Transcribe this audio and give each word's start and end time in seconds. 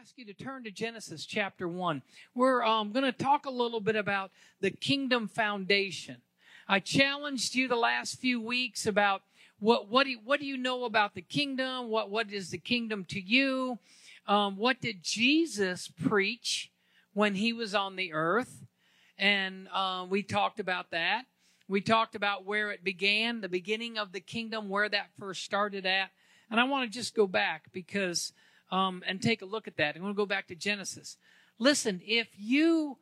ask 0.00 0.18
you 0.18 0.24
to 0.24 0.34
turn 0.34 0.64
to 0.64 0.72
Genesis 0.72 1.24
chapter 1.24 1.68
1. 1.68 2.02
We're 2.34 2.64
um, 2.64 2.90
going 2.90 3.04
to 3.04 3.12
talk 3.12 3.46
a 3.46 3.50
little 3.50 3.80
bit 3.80 3.94
about 3.94 4.32
the 4.60 4.72
kingdom 4.72 5.28
foundation. 5.28 6.16
I 6.66 6.80
challenged 6.80 7.54
you 7.54 7.68
the 7.68 7.76
last 7.76 8.18
few 8.18 8.40
weeks 8.40 8.86
about 8.86 9.22
what, 9.60 9.88
what, 9.88 10.04
do, 10.04 10.10
you, 10.10 10.18
what 10.24 10.40
do 10.40 10.46
you 10.46 10.56
know 10.56 10.84
about 10.84 11.14
the 11.14 11.22
kingdom? 11.22 11.90
What, 11.90 12.10
what 12.10 12.32
is 12.32 12.50
the 12.50 12.58
kingdom 12.58 13.04
to 13.10 13.20
you? 13.20 13.78
Um, 14.26 14.56
what 14.56 14.80
did 14.80 15.04
Jesus 15.04 15.86
preach 15.86 16.72
when 17.12 17.36
he 17.36 17.52
was 17.52 17.72
on 17.72 17.94
the 17.94 18.14
earth? 18.14 18.64
And 19.16 19.68
uh, 19.72 20.06
we 20.08 20.24
talked 20.24 20.58
about 20.58 20.90
that. 20.90 21.26
We 21.68 21.80
talked 21.80 22.16
about 22.16 22.44
where 22.44 22.72
it 22.72 22.82
began, 22.82 23.42
the 23.42 23.48
beginning 23.48 23.96
of 23.98 24.10
the 24.10 24.20
kingdom, 24.20 24.68
where 24.68 24.88
that 24.88 25.10
first 25.20 25.44
started 25.44 25.86
at. 25.86 26.10
And 26.50 26.58
I 26.58 26.64
want 26.64 26.90
to 26.90 26.98
just 26.98 27.14
go 27.14 27.28
back 27.28 27.66
because 27.72 28.32
um, 28.74 29.04
and 29.06 29.22
take 29.22 29.40
a 29.40 29.46
look 29.46 29.68
at 29.68 29.76
that. 29.76 29.94
I'm 29.94 30.02
going 30.02 30.12
to 30.12 30.16
go 30.16 30.26
back 30.26 30.48
to 30.48 30.56
Genesis. 30.56 31.16
Listen, 31.60 32.00
if 32.04 32.28
you 32.36 32.98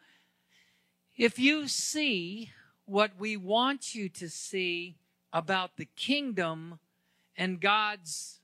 if 1.16 1.38
you 1.38 1.66
see 1.66 2.50
what 2.84 3.12
we 3.18 3.38
want 3.38 3.94
you 3.94 4.10
to 4.10 4.28
see 4.28 4.96
about 5.32 5.76
the 5.76 5.88
kingdom 5.96 6.78
and 7.38 7.58
God's 7.58 8.40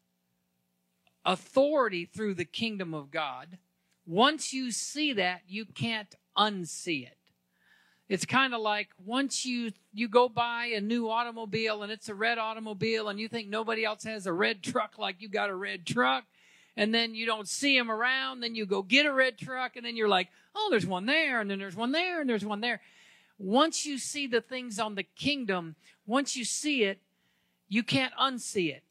authority 1.25 2.07
through 2.07 2.35
the 2.35 2.47
kingdom 2.47 2.95
of 2.95 3.11
God, 3.11 3.59
once 4.07 4.55
you 4.55 4.71
see 4.71 5.13
that, 5.13 5.43
you 5.47 5.67
can't 5.67 6.15
unsee 6.37 7.07
it. 7.07 7.19
It's 8.09 8.25
kind 8.25 8.55
of 8.55 8.63
like 8.63 8.89
once 9.05 9.45
you 9.45 9.73
you 9.93 10.09
go 10.09 10.31
buy 10.31 10.71
a 10.75 10.81
new 10.81 11.11
automobile 11.11 11.83
and 11.83 11.93
it's 11.93 12.09
a 12.09 12.15
red 12.15 12.39
automobile 12.39 13.11
and 13.11 13.21
you 13.21 13.29
think 13.29 13.49
nobody 13.49 13.85
else 13.85 14.05
has 14.05 14.27
a 14.27 14.33
red 14.33 14.63
truck 14.63 14.97
like 14.97 15.21
you 15.21 15.29
got 15.29 15.51
a 15.51 15.55
red 15.55 15.85
truck 15.85 16.25
and 16.79 16.95
then 16.95 17.15
you 17.15 17.27
don't 17.27 17.49
see 17.49 17.77
them 17.77 17.91
around 17.91 18.41
then 18.41 18.55
you 18.55 18.65
go 18.65 18.83
get 18.83 19.05
a 19.05 19.13
red 19.13 19.37
truck 19.37 19.77
and 19.77 19.85
then 19.85 19.97
you're 19.97 20.09
like 20.09 20.29
oh 20.55 20.69
there's 20.71 20.87
one 20.87 21.07
there 21.07 21.41
and 21.41 21.51
then 21.51 21.59
there's 21.59 21.77
one 21.77 21.93
there 21.93 22.21
and 22.21 22.31
there's 22.31 22.45
one 22.45 22.61
there 22.61 22.81
once 23.39 23.85
you 23.85 23.99
see 23.99 24.27
the 24.27 24.41
things 24.41 24.79
on 24.79 24.95
the 24.95 25.03
kingdom 25.03 25.75
once 26.07 26.37
you 26.37 26.45
see 26.45 26.85
it 26.85 27.01
you 27.69 27.83
can't 27.83 28.15
unsee 28.15 28.71
it 28.75 28.83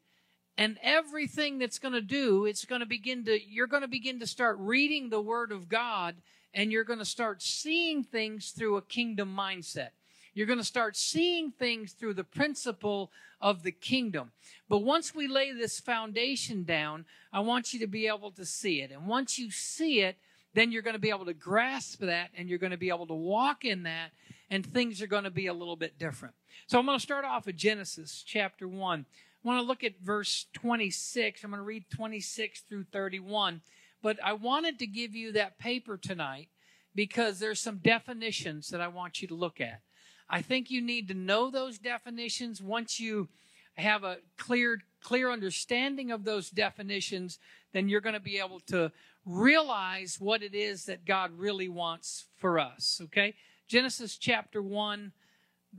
and 0.56 0.78
everything 0.82 1.58
that's 1.58 1.78
going 1.78 1.94
to 1.94 2.00
do 2.00 2.44
it's 2.44 2.64
going 2.64 2.80
to 2.80 2.86
begin 2.86 3.24
to 3.24 3.38
you're 3.44 3.66
going 3.66 3.82
to 3.82 3.88
begin 3.88 4.20
to 4.20 4.26
start 4.26 4.56
reading 4.60 5.08
the 5.08 5.20
word 5.20 5.50
of 5.50 5.68
god 5.68 6.14
and 6.54 6.72
you're 6.72 6.84
going 6.84 6.98
to 6.98 7.04
start 7.04 7.42
seeing 7.42 8.02
things 8.02 8.50
through 8.50 8.76
a 8.76 8.82
kingdom 8.82 9.34
mindset. 9.36 9.90
You're 10.38 10.46
going 10.46 10.60
to 10.60 10.64
start 10.64 10.96
seeing 10.96 11.50
things 11.50 11.94
through 11.94 12.14
the 12.14 12.22
principle 12.22 13.10
of 13.40 13.64
the 13.64 13.72
kingdom. 13.72 14.30
But 14.68 14.84
once 14.84 15.12
we 15.12 15.26
lay 15.26 15.50
this 15.50 15.80
foundation 15.80 16.62
down, 16.62 17.06
I 17.32 17.40
want 17.40 17.72
you 17.72 17.80
to 17.80 17.88
be 17.88 18.06
able 18.06 18.30
to 18.30 18.44
see 18.44 18.80
it. 18.80 18.92
And 18.92 19.08
once 19.08 19.36
you 19.36 19.50
see 19.50 20.00
it, 20.00 20.16
then 20.54 20.70
you're 20.70 20.82
going 20.82 20.94
to 20.94 21.00
be 21.00 21.10
able 21.10 21.24
to 21.24 21.34
grasp 21.34 21.98
that 22.02 22.30
and 22.36 22.48
you're 22.48 22.60
going 22.60 22.70
to 22.70 22.76
be 22.76 22.88
able 22.88 23.08
to 23.08 23.14
walk 23.14 23.64
in 23.64 23.82
that, 23.82 24.12
and 24.48 24.64
things 24.64 25.02
are 25.02 25.08
going 25.08 25.24
to 25.24 25.30
be 25.30 25.48
a 25.48 25.52
little 25.52 25.74
bit 25.74 25.98
different. 25.98 26.36
So 26.68 26.78
I'm 26.78 26.86
going 26.86 26.98
to 26.98 27.02
start 27.02 27.24
off 27.24 27.46
with 27.46 27.56
Genesis 27.56 28.22
chapter 28.24 28.68
1. 28.68 29.06
I 29.44 29.48
want 29.48 29.60
to 29.60 29.66
look 29.66 29.82
at 29.82 29.98
verse 30.00 30.46
26. 30.52 31.42
I'm 31.42 31.50
going 31.50 31.58
to 31.58 31.64
read 31.64 31.90
26 31.90 32.60
through 32.60 32.84
31. 32.92 33.60
But 34.04 34.20
I 34.22 34.34
wanted 34.34 34.78
to 34.78 34.86
give 34.86 35.16
you 35.16 35.32
that 35.32 35.58
paper 35.58 35.96
tonight 35.96 36.46
because 36.94 37.40
there's 37.40 37.58
some 37.58 37.78
definitions 37.78 38.68
that 38.68 38.80
I 38.80 38.86
want 38.86 39.20
you 39.20 39.26
to 39.26 39.34
look 39.34 39.60
at. 39.60 39.80
I 40.30 40.42
think 40.42 40.70
you 40.70 40.80
need 40.80 41.08
to 41.08 41.14
know 41.14 41.50
those 41.50 41.78
definitions. 41.78 42.62
Once 42.62 43.00
you 43.00 43.28
have 43.74 44.04
a 44.04 44.18
clear 44.36 44.80
clear 45.00 45.30
understanding 45.30 46.10
of 46.10 46.24
those 46.24 46.50
definitions 46.50 47.38
then 47.72 47.88
you're 47.88 48.00
going 48.00 48.14
to 48.14 48.20
be 48.20 48.38
able 48.38 48.58
to 48.60 48.90
realize 49.24 50.16
what 50.18 50.42
it 50.42 50.54
is 50.54 50.86
that 50.86 51.04
God 51.04 51.30
really 51.38 51.68
wants 51.68 52.26
for 52.36 52.58
us 52.58 53.00
okay? 53.04 53.34
Genesis 53.68 54.16
chapter 54.16 54.60
1 54.60 55.12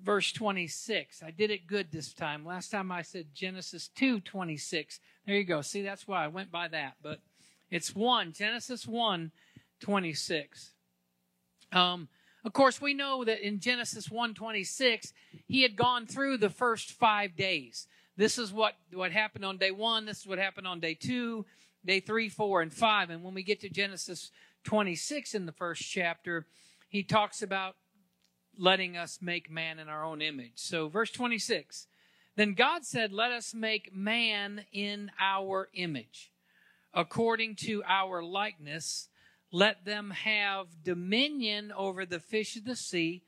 verse 0.02 0.32
26 0.32 1.22
I 1.22 1.32
did 1.32 1.52
it 1.52 1.68
good 1.68 1.92
this 1.92 2.14
time. 2.14 2.46
Last 2.46 2.70
time 2.70 2.92
I 2.92 3.02
said 3.02 3.28
Genesis 3.34 3.90
2 3.96 4.22
26 4.22 5.00
there 5.26 5.36
you 5.36 5.44
go. 5.44 5.62
See 5.62 5.82
that's 5.82 6.08
why 6.08 6.24
I 6.24 6.30
went 6.30 6.52
by 6.52 6.70
that 6.70 6.94
but 7.04 7.20
it's 7.70 7.96
1, 7.96 8.34
Genesis 8.34 8.88
1 8.88 9.32
26. 9.80 10.72
Um, 11.72 12.08
of 12.50 12.54
course, 12.54 12.82
we 12.82 12.96
know 12.96 13.24
that 13.24 13.46
in 13.46 13.60
Genesis 13.60 14.10
1 14.10 14.34
26, 14.34 15.14
he 15.46 15.62
had 15.62 15.76
gone 15.76 16.08
through 16.08 16.40
the 16.40 16.50
first 16.50 16.94
five 16.94 17.36
days. 17.36 17.86
This 18.18 18.40
is 18.40 18.52
what, 18.52 18.74
what 18.92 19.12
happened 19.12 19.46
on 19.46 19.58
day 19.58 19.70
one. 19.70 20.08
This 20.08 20.22
is 20.22 20.26
what 20.26 20.40
happened 20.40 20.66
on 20.66 20.80
day 20.80 20.96
two, 20.96 21.46
day 21.86 22.00
three, 22.00 22.28
four, 22.28 22.64
and 22.64 22.74
five. 22.74 23.12
And 23.12 23.24
when 23.24 23.36
we 23.36 23.44
get 23.44 23.60
to 23.60 23.70
Genesis 23.70 24.32
26 24.64 25.36
in 25.36 25.46
the 25.46 25.52
first 25.52 25.84
chapter, 25.84 26.48
he 26.88 27.04
talks 27.04 27.44
about 27.44 27.76
letting 28.58 28.98
us 28.98 29.20
make 29.22 29.52
man 29.52 29.78
in 29.78 29.88
our 29.88 30.04
own 30.04 30.20
image. 30.20 30.54
So, 30.56 30.88
verse 30.88 31.12
26 31.12 31.86
Then 32.36 32.56
God 32.56 32.84
said, 32.84 33.14
Let 33.14 33.32
us 33.32 33.54
make 33.54 33.96
man 33.96 34.66
in 34.72 35.12
our 35.20 35.70
image 35.76 36.32
according 36.96 37.58
to 37.58 37.84
our 37.88 38.24
likeness. 38.24 39.08
Let 39.52 39.86
them 39.86 40.12
have 40.12 40.84
dominion 40.84 41.72
over 41.76 42.06
the 42.06 42.20
fish 42.20 42.56
of 42.56 42.66
the 42.66 42.76
sea, 42.76 43.24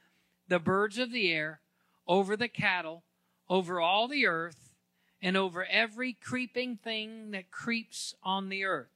the 0.47 0.59
birds 0.59 0.97
of 0.97 1.11
the 1.11 1.31
air, 1.31 1.61
over 2.07 2.37
the 2.37 2.47
cattle, 2.47 3.03
over 3.49 3.81
all 3.81 4.07
the 4.07 4.27
earth, 4.27 4.73
and 5.21 5.35
over 5.35 5.65
every 5.65 6.13
creeping 6.13 6.77
thing 6.77 7.31
that 7.31 7.51
creeps 7.51 8.13
on 8.23 8.49
the 8.49 8.65
earth. 8.65 8.91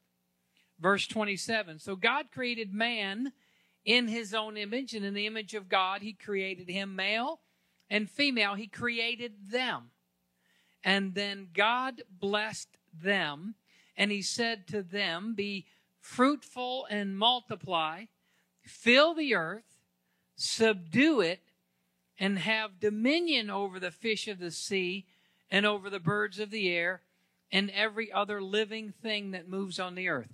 Verse 0.80 1.08
27. 1.08 1.80
So 1.80 1.96
God 1.96 2.28
created 2.32 2.74
man 2.74 3.32
in 3.84 4.08
his 4.08 4.34
own 4.34 4.58
image, 4.58 4.94
and 4.94 5.06
in 5.06 5.14
the 5.14 5.28
image 5.28 5.54
of 5.54 5.70
God, 5.70 6.02
he 6.02 6.14
created 6.14 6.70
him 6.70 6.96
male 6.96 7.42
and 7.90 8.10
female. 8.10 8.56
He 8.56 8.68
created 8.68 9.52
them. 9.52 9.92
And 10.84 11.16
then 11.16 11.50
God 11.54 12.04
blessed 12.10 12.78
them 12.94 13.56
and 13.98 14.12
he 14.12 14.22
said 14.22 14.68
to 14.68 14.84
them, 14.84 15.34
Be 15.36 15.66
fruitful 16.06 16.86
and 16.92 17.18
multiply, 17.18 18.06
fill 18.64 19.16
the 19.16 19.34
earth, 19.34 19.80
subdue 20.36 21.20
it, 21.20 21.42
and 22.20 22.38
have 22.38 22.80
dominion 22.80 23.50
over 23.50 23.80
the 23.80 23.90
fish 23.90 24.28
of 24.28 24.38
the 24.38 24.52
sea 24.52 25.08
and 25.50 25.66
over 25.66 25.90
the 25.90 26.00
birds 26.00 26.40
of 26.40 26.52
the 26.52 26.70
air 26.70 27.02
and 27.52 27.72
every 27.72 28.12
other 28.12 28.40
living 28.40 28.94
thing 29.02 29.32
that 29.32 29.50
moves 29.50 29.80
on 29.80 29.96
the 29.96 30.08
earth. 30.08 30.32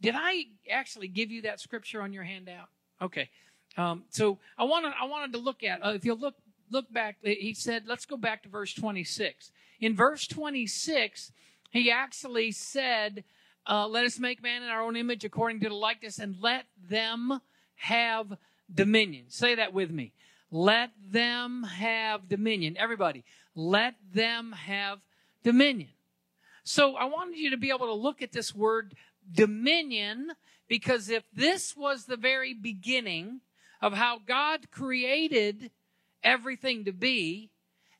Did 0.00 0.14
I 0.16 0.44
actually 0.70 1.08
give 1.08 1.30
you 1.32 1.42
that 1.42 1.60
scripture 1.60 2.00
on 2.02 2.12
your 2.12 2.24
handout? 2.24 2.68
Okay. 3.02 3.28
Um, 3.76 4.04
so 4.10 4.38
I 4.56 4.64
wanted 4.64 4.92
I 4.98 5.06
wanted 5.06 5.32
to 5.32 5.38
look 5.38 5.62
at 5.64 5.84
uh, 5.84 5.90
if 5.90 6.04
you 6.04 6.14
look 6.14 6.36
look 6.70 6.90
back. 6.92 7.16
He 7.22 7.52
said, 7.52 7.82
let's 7.86 8.06
go 8.06 8.16
back 8.16 8.44
to 8.44 8.48
verse 8.48 8.72
twenty 8.72 9.04
six. 9.04 9.50
In 9.80 9.96
verse 9.96 10.26
twenty 10.26 10.66
six, 10.66 11.32
he 11.70 11.90
actually 11.90 12.52
said, 12.52 13.24
uh, 13.68 13.86
Let 13.86 14.04
us 14.04 14.18
make 14.18 14.42
man 14.42 14.62
in 14.62 14.68
our 14.68 14.82
own 14.82 14.96
image 14.96 15.24
according 15.24 15.60
to 15.60 15.68
the 15.68 15.74
likeness, 15.74 16.18
and 16.18 16.36
let 16.40 16.66
them 16.88 17.40
have 17.76 18.36
dominion. 18.72 19.24
Say 19.28 19.54
that 19.54 19.72
with 19.72 19.90
me. 19.90 20.12
Let 20.50 20.90
them 21.10 21.62
have 21.62 22.28
dominion. 22.28 22.76
Everybody, 22.76 23.24
let 23.54 23.94
them 24.12 24.52
have 24.52 24.98
dominion. 25.42 25.90
So 26.64 26.96
I 26.96 27.04
wanted 27.04 27.36
you 27.36 27.50
to 27.50 27.56
be 27.56 27.70
able 27.70 27.86
to 27.86 27.94
look 27.94 28.22
at 28.22 28.32
this 28.32 28.54
word 28.54 28.94
dominion 29.32 30.32
because 30.68 31.08
if 31.08 31.24
this 31.32 31.76
was 31.76 32.04
the 32.04 32.16
very 32.16 32.54
beginning 32.54 33.40
of 33.82 33.94
how 33.94 34.20
God 34.24 34.70
created 34.70 35.70
everything 36.22 36.84
to 36.84 36.92
be, 36.92 37.50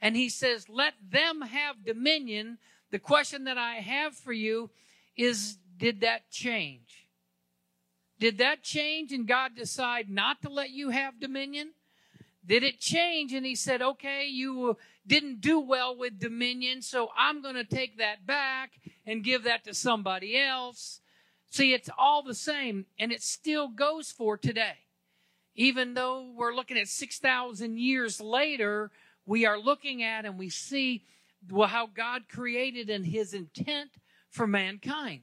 and 0.01 0.17
He 0.17 0.29
says, 0.29 0.69
let 0.69 0.95
them 1.11 1.41
have 1.43 1.85
dominion, 1.85 2.59
the 2.91 2.99
question 2.99 3.45
that 3.45 3.59
I 3.59 3.75
have 3.77 4.15
for 4.15 4.33
you 4.33 4.71
is 5.17 5.59
did 5.77 6.03
that 6.03 6.31
change? 6.31 7.09
Did 8.19 8.39
that 8.39 8.63
change 8.63 9.13
and 9.13 9.27
God 9.27 9.57
decide 9.57 10.11
not 10.11 10.43
to 10.43 10.51
let 10.51 10.71
you 10.71 10.91
have 10.91 11.19
dominion? 11.19 11.71
Did 12.47 12.63
it 12.63 12.79
change 12.79 13.33
and 13.33 13.47
he 13.47 13.55
said, 13.55 13.81
okay, 13.81 14.27
you 14.27 14.77
didn't 15.07 15.41
do 15.41 15.59
well 15.59 15.97
with 15.97 16.19
dominion, 16.19 16.83
so 16.83 17.09
I'm 17.17 17.43
going 17.43 17.55
to 17.55 17.65
take 17.65 17.99
that 17.99 18.27
back 18.27 18.73
and 19.07 19.25
give 19.25 19.45
that 19.45 19.65
to 19.65 19.75
somebody 19.75 20.39
else? 20.39 21.01
See, 21.51 21.73
it's 21.73 21.89
all 21.99 22.23
the 22.23 22.35
same 22.35 22.87
and 22.99 23.11
it 23.11 23.23
still 23.23 23.69
goes 23.69 24.11
for 24.11 24.37
today. 24.37 24.77
Even 25.55 25.95
though 25.95 26.31
we're 26.37 26.55
looking 26.55 26.79
at 26.79 26.89
6,000 26.89 27.79
years 27.79 28.21
later, 28.21 28.91
we 29.27 29.47
are 29.47 29.59
looking 29.59 30.03
at 30.03 30.25
and 30.25 30.39
we 30.39 30.51
see 30.51 31.05
how 31.51 31.87
God 31.87 32.23
created 32.29 32.91
and 32.91 33.05
his 33.07 33.33
intent 33.33 33.91
for 34.31 34.47
mankind. 34.47 35.23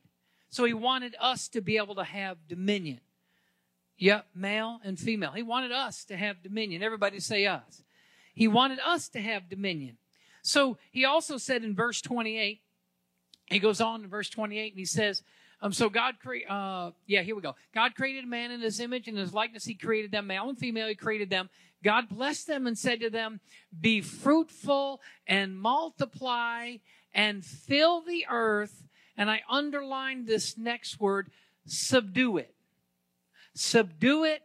So 0.49 0.63
he 0.65 0.73
wanted 0.73 1.15
us 1.19 1.47
to 1.49 1.61
be 1.61 1.77
able 1.77 1.95
to 1.95 2.03
have 2.03 2.47
dominion. 2.47 3.01
Yep, 3.97 4.27
male 4.35 4.79
and 4.83 4.99
female. 4.99 5.31
He 5.31 5.43
wanted 5.43 5.71
us 5.71 6.03
to 6.05 6.17
have 6.17 6.43
dominion. 6.43 6.83
Everybody 6.83 7.19
say 7.19 7.45
us. 7.45 7.83
He 8.33 8.47
wanted 8.47 8.79
us 8.85 9.09
to 9.09 9.19
have 9.19 9.49
dominion. 9.49 9.97
So 10.43 10.77
he 10.91 11.03
also 11.03 11.37
said 11.37 11.63
in 11.63 11.75
verse 11.75 12.01
28, 12.01 12.61
he 13.47 13.59
goes 13.59 13.81
on 13.81 14.03
in 14.03 14.09
verse 14.09 14.29
28 14.29 14.73
and 14.73 14.79
he 14.79 14.85
says, 14.85 15.23
Um, 15.61 15.73
so 15.73 15.89
God 15.89 16.19
created, 16.19 16.49
uh, 16.49 16.91
yeah, 17.07 17.23
here 17.23 17.35
we 17.35 17.41
go. 17.41 17.55
God 17.73 17.95
created 17.95 18.27
man 18.27 18.51
in 18.51 18.61
his 18.61 18.79
image 18.79 19.07
and 19.07 19.17
his 19.17 19.33
likeness. 19.33 19.65
He 19.65 19.73
created 19.73 20.11
them, 20.11 20.27
male 20.27 20.47
and 20.49 20.57
female. 20.57 20.87
He 20.87 20.95
created 20.95 21.29
them. 21.29 21.49
God 21.83 22.09
blessed 22.09 22.47
them 22.47 22.67
and 22.67 22.77
said 22.77 23.01
to 23.01 23.09
them, 23.09 23.39
be 23.79 24.01
fruitful 24.01 25.01
and 25.25 25.57
multiply 25.57 26.77
and 27.13 27.45
fill 27.45 28.01
the 28.01 28.25
earth. 28.29 28.83
And 29.17 29.29
I 29.29 29.41
underlined 29.49 30.27
this 30.27 30.57
next 30.57 30.99
word, 30.99 31.31
subdue 31.65 32.37
it. 32.37 32.53
Subdue 33.55 34.23
it. 34.25 34.43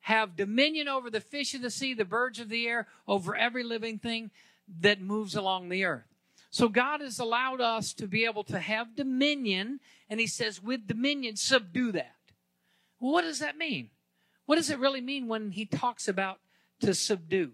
Have 0.00 0.36
dominion 0.36 0.88
over 0.88 1.10
the 1.10 1.20
fish 1.20 1.54
of 1.54 1.62
the 1.62 1.70
sea, 1.70 1.94
the 1.94 2.04
birds 2.04 2.38
of 2.38 2.48
the 2.48 2.66
air, 2.66 2.86
over 3.08 3.34
every 3.34 3.62
living 3.62 3.98
thing 3.98 4.30
that 4.80 5.00
moves 5.00 5.34
along 5.34 5.68
the 5.68 5.84
earth. 5.84 6.04
So 6.50 6.68
God 6.68 7.00
has 7.00 7.18
allowed 7.18 7.60
us 7.60 7.92
to 7.94 8.06
be 8.06 8.24
able 8.24 8.44
to 8.44 8.58
have 8.58 8.96
dominion, 8.96 9.80
and 10.08 10.18
He 10.18 10.26
says, 10.26 10.62
with 10.62 10.86
dominion, 10.86 11.36
subdue 11.36 11.92
that. 11.92 12.16
What 12.98 13.22
does 13.22 13.38
that 13.38 13.56
mean? 13.56 13.90
What 14.46 14.56
does 14.56 14.68
it 14.68 14.78
really 14.78 15.00
mean 15.00 15.28
when 15.28 15.52
He 15.52 15.64
talks 15.64 16.08
about 16.08 16.40
to 16.80 16.92
subdue? 16.92 17.52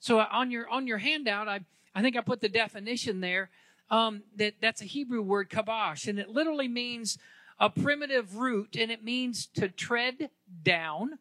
So 0.00 0.18
on 0.18 0.50
your 0.50 0.68
on 0.68 0.86
your 0.86 0.98
handout, 0.98 1.48
I 1.48 1.60
I 1.94 2.00
think 2.00 2.16
I 2.16 2.20
put 2.20 2.40
the 2.40 2.48
definition 2.48 3.20
there. 3.20 3.50
Um, 3.90 4.22
that 4.36 4.54
that's 4.60 4.82
a 4.82 4.84
Hebrew 4.84 5.22
word 5.22 5.48
kabash, 5.48 6.08
and 6.08 6.18
it 6.18 6.28
literally 6.28 6.68
means 6.68 7.18
a 7.58 7.70
primitive 7.70 8.36
root, 8.36 8.76
and 8.78 8.90
it 8.90 9.02
means 9.02 9.46
to 9.54 9.68
tread 9.68 10.30
down. 10.62 11.18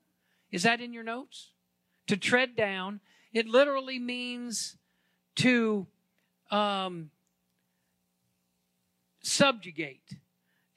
Is 0.51 0.63
that 0.63 0.81
in 0.81 0.93
your 0.93 1.03
notes? 1.03 1.51
To 2.07 2.17
tread 2.17 2.55
down. 2.55 2.99
It 3.33 3.47
literally 3.47 3.99
means 3.99 4.77
to 5.37 5.87
um, 6.51 7.11
subjugate. 9.21 10.15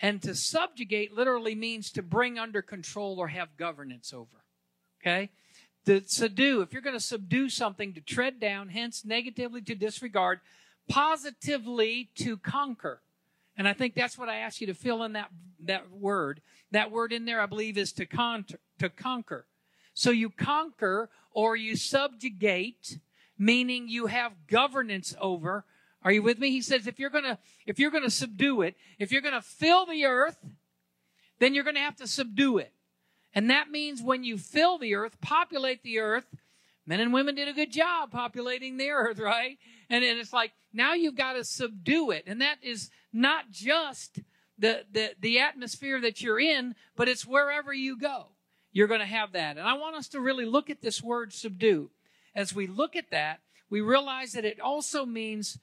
And 0.00 0.22
to 0.22 0.34
subjugate 0.34 1.12
literally 1.12 1.54
means 1.54 1.90
to 1.92 2.02
bring 2.02 2.38
under 2.38 2.62
control 2.62 3.18
or 3.18 3.28
have 3.28 3.56
governance 3.56 4.12
over. 4.12 4.44
Okay? 5.00 5.30
To 5.86 6.02
subdue, 6.06 6.62
if 6.62 6.72
you're 6.72 6.82
going 6.82 6.96
to 6.96 7.00
subdue 7.00 7.48
something, 7.48 7.94
to 7.94 8.00
tread 8.00 8.40
down, 8.40 8.68
hence 8.68 9.04
negatively 9.04 9.62
to 9.62 9.74
disregard, 9.74 10.40
positively 10.90 12.10
to 12.16 12.36
conquer. 12.36 13.00
And 13.56 13.66
I 13.66 13.72
think 13.72 13.94
that's 13.94 14.18
what 14.18 14.28
I 14.28 14.36
asked 14.36 14.60
you 14.60 14.66
to 14.66 14.74
fill 14.74 15.02
in 15.04 15.14
that, 15.14 15.30
that 15.64 15.90
word. 15.90 16.42
That 16.70 16.90
word 16.90 17.12
in 17.12 17.24
there, 17.24 17.40
I 17.40 17.46
believe, 17.46 17.78
is 17.78 17.92
to, 17.94 18.06
con- 18.06 18.44
to 18.78 18.88
conquer. 18.90 19.46
So 19.94 20.10
you 20.10 20.28
conquer 20.28 21.08
or 21.32 21.56
you 21.56 21.76
subjugate, 21.76 22.98
meaning 23.38 23.88
you 23.88 24.06
have 24.06 24.32
governance 24.46 25.14
over 25.20 25.64
are 26.02 26.12
you 26.12 26.22
with 26.22 26.38
me? 26.38 26.50
He 26.50 26.62
says 26.62 26.86
if 26.86 26.98
you're 26.98 27.10
to 27.10 27.38
if 27.66 27.78
you're 27.78 27.90
to 27.90 28.10
subdue 28.10 28.62
it, 28.62 28.76
if 28.98 29.12
you're 29.12 29.20
to 29.20 29.42
fill 29.42 29.84
the 29.84 30.06
earth, 30.06 30.38
then 31.38 31.54
you're 31.54 31.64
to 31.76 31.80
have 31.80 31.96
to 31.96 32.06
subdue 32.06 32.58
it. 32.58 32.72
And 33.34 33.50
that 33.50 33.70
means 33.70 34.02
when 34.02 34.24
you 34.24 34.38
fill 34.38 34.78
the 34.78 34.94
earth, 34.94 35.20
populate 35.20 35.82
the 35.82 35.98
earth, 35.98 36.26
men 36.90 36.98
and 36.98 37.12
women 37.12 37.36
did 37.36 37.46
a 37.46 37.52
good 37.52 37.70
job 37.70 38.10
populating 38.10 38.76
the 38.76 38.90
earth, 38.90 39.20
right? 39.20 39.58
And, 39.88 40.02
it's 40.02 40.32
like 40.32 40.50
now 40.72 40.92
you've 40.94 41.14
got 41.14 41.34
to 41.34 41.44
subdue 41.44 42.10
it. 42.10 42.24
And 42.26 42.40
that 42.40 42.56
is 42.62 42.90
not 43.12 43.52
just 43.52 44.18
the, 44.58 44.82
the, 44.90 45.12
the 45.20 45.38
atmosphere 45.38 46.00
that 46.00 46.20
you're 46.20 46.40
in, 46.40 46.74
but 46.96 47.08
it's 47.08 47.24
wherever 47.24 47.72
you 47.72 47.96
go. 47.96 48.30
You're 48.72 48.88
going 48.88 48.98
to 48.98 49.06
have 49.06 49.32
that. 49.32 49.56
And 49.56 49.68
I 49.68 49.74
want 49.74 49.94
us 49.94 50.08
to 50.08 50.20
really 50.20 50.44
look 50.44 50.68
at 50.68 50.82
this 50.82 51.00
word 51.00 51.32
subdue. 51.32 51.90
As 52.34 52.56
we 52.56 52.66
look 52.66 52.96
at 52.96 53.12
that, 53.12 53.38
we 53.70 53.80
realize 53.80 54.32
that 54.32 54.44
it 54.44 54.58
also 54.58 55.06
means 55.06 55.58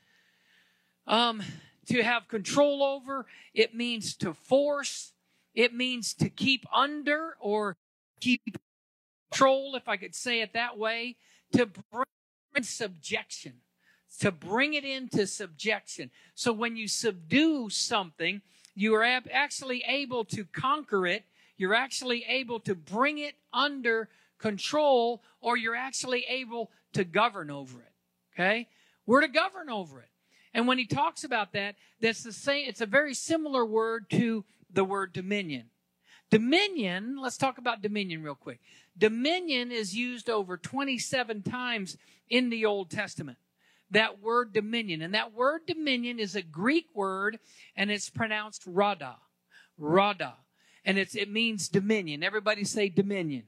um, 1.07 1.43
to 1.87 2.03
have 2.03 2.29
control 2.29 2.81
over. 2.81 3.25
It 3.53 3.75
means 3.75 4.15
to 4.17 4.33
force. 4.33 5.11
It 5.53 5.73
means 5.73 6.13
to 6.13 6.29
keep 6.29 6.65
under 6.73 7.35
or 7.41 7.75
keep 8.21 8.57
control, 9.29 9.75
if 9.75 9.87
I 9.87 9.97
could 9.97 10.15
say 10.15 10.41
it 10.41 10.53
that 10.53 10.77
way, 10.77 11.15
to 11.53 11.65
bring 11.65 12.63
subjection, 12.63 13.53
to 14.19 14.31
bring 14.31 14.73
it 14.73 14.83
into 14.83 15.27
subjection. 15.27 16.11
So 16.35 16.51
when 16.51 16.75
you 16.75 16.87
subdue 16.87 17.69
something, 17.69 18.41
you 18.75 18.95
are 18.95 19.03
actually 19.03 19.83
able 19.87 20.25
to 20.25 20.45
conquer 20.45 21.07
it. 21.07 21.25
You're 21.57 21.73
actually 21.73 22.25
able 22.27 22.59
to 22.61 22.75
bring 22.75 23.17
it 23.17 23.35
under 23.51 24.09
control, 24.37 25.23
or 25.41 25.57
you're 25.57 25.75
actually 25.75 26.25
able 26.29 26.71
to 26.93 27.03
govern 27.03 27.49
over 27.49 27.79
it. 27.79 27.91
Okay? 28.33 28.67
We're 29.05 29.21
to 29.21 29.27
govern 29.27 29.69
over 29.69 29.99
it. 30.01 30.09
And 30.53 30.67
when 30.67 30.77
he 30.77 30.85
talks 30.85 31.23
about 31.23 31.53
that, 31.53 31.75
that's 32.01 32.23
the 32.23 32.31
same, 32.31 32.65
it's 32.67 32.81
a 32.81 32.85
very 32.85 33.13
similar 33.13 33.65
word 33.65 34.09
to 34.11 34.45
the 34.71 34.83
word 34.83 35.13
dominion. 35.13 35.69
Dominion, 36.29 37.17
let's 37.21 37.37
talk 37.37 37.57
about 37.57 37.81
dominion 37.81 38.21
real 38.21 38.35
quick. 38.35 38.59
Dominion 38.97 39.71
is 39.71 39.95
used 39.95 40.29
over 40.29 40.57
27 40.57 41.43
times 41.43 41.97
in 42.29 42.49
the 42.49 42.65
Old 42.65 42.89
Testament. 42.89 43.37
That 43.91 44.21
word 44.21 44.53
dominion. 44.53 45.01
And 45.01 45.13
that 45.13 45.33
word 45.33 45.61
dominion 45.65 46.19
is 46.19 46.35
a 46.35 46.41
Greek 46.41 46.87
word 46.93 47.39
and 47.75 47.89
it's 47.89 48.09
pronounced 48.09 48.63
rada. 48.65 49.17
Rada. 49.77 50.35
And 50.83 50.97
it 50.97 51.29
means 51.29 51.69
dominion. 51.69 52.23
Everybody 52.23 52.63
say 52.63 52.89
dominion. 52.89 53.43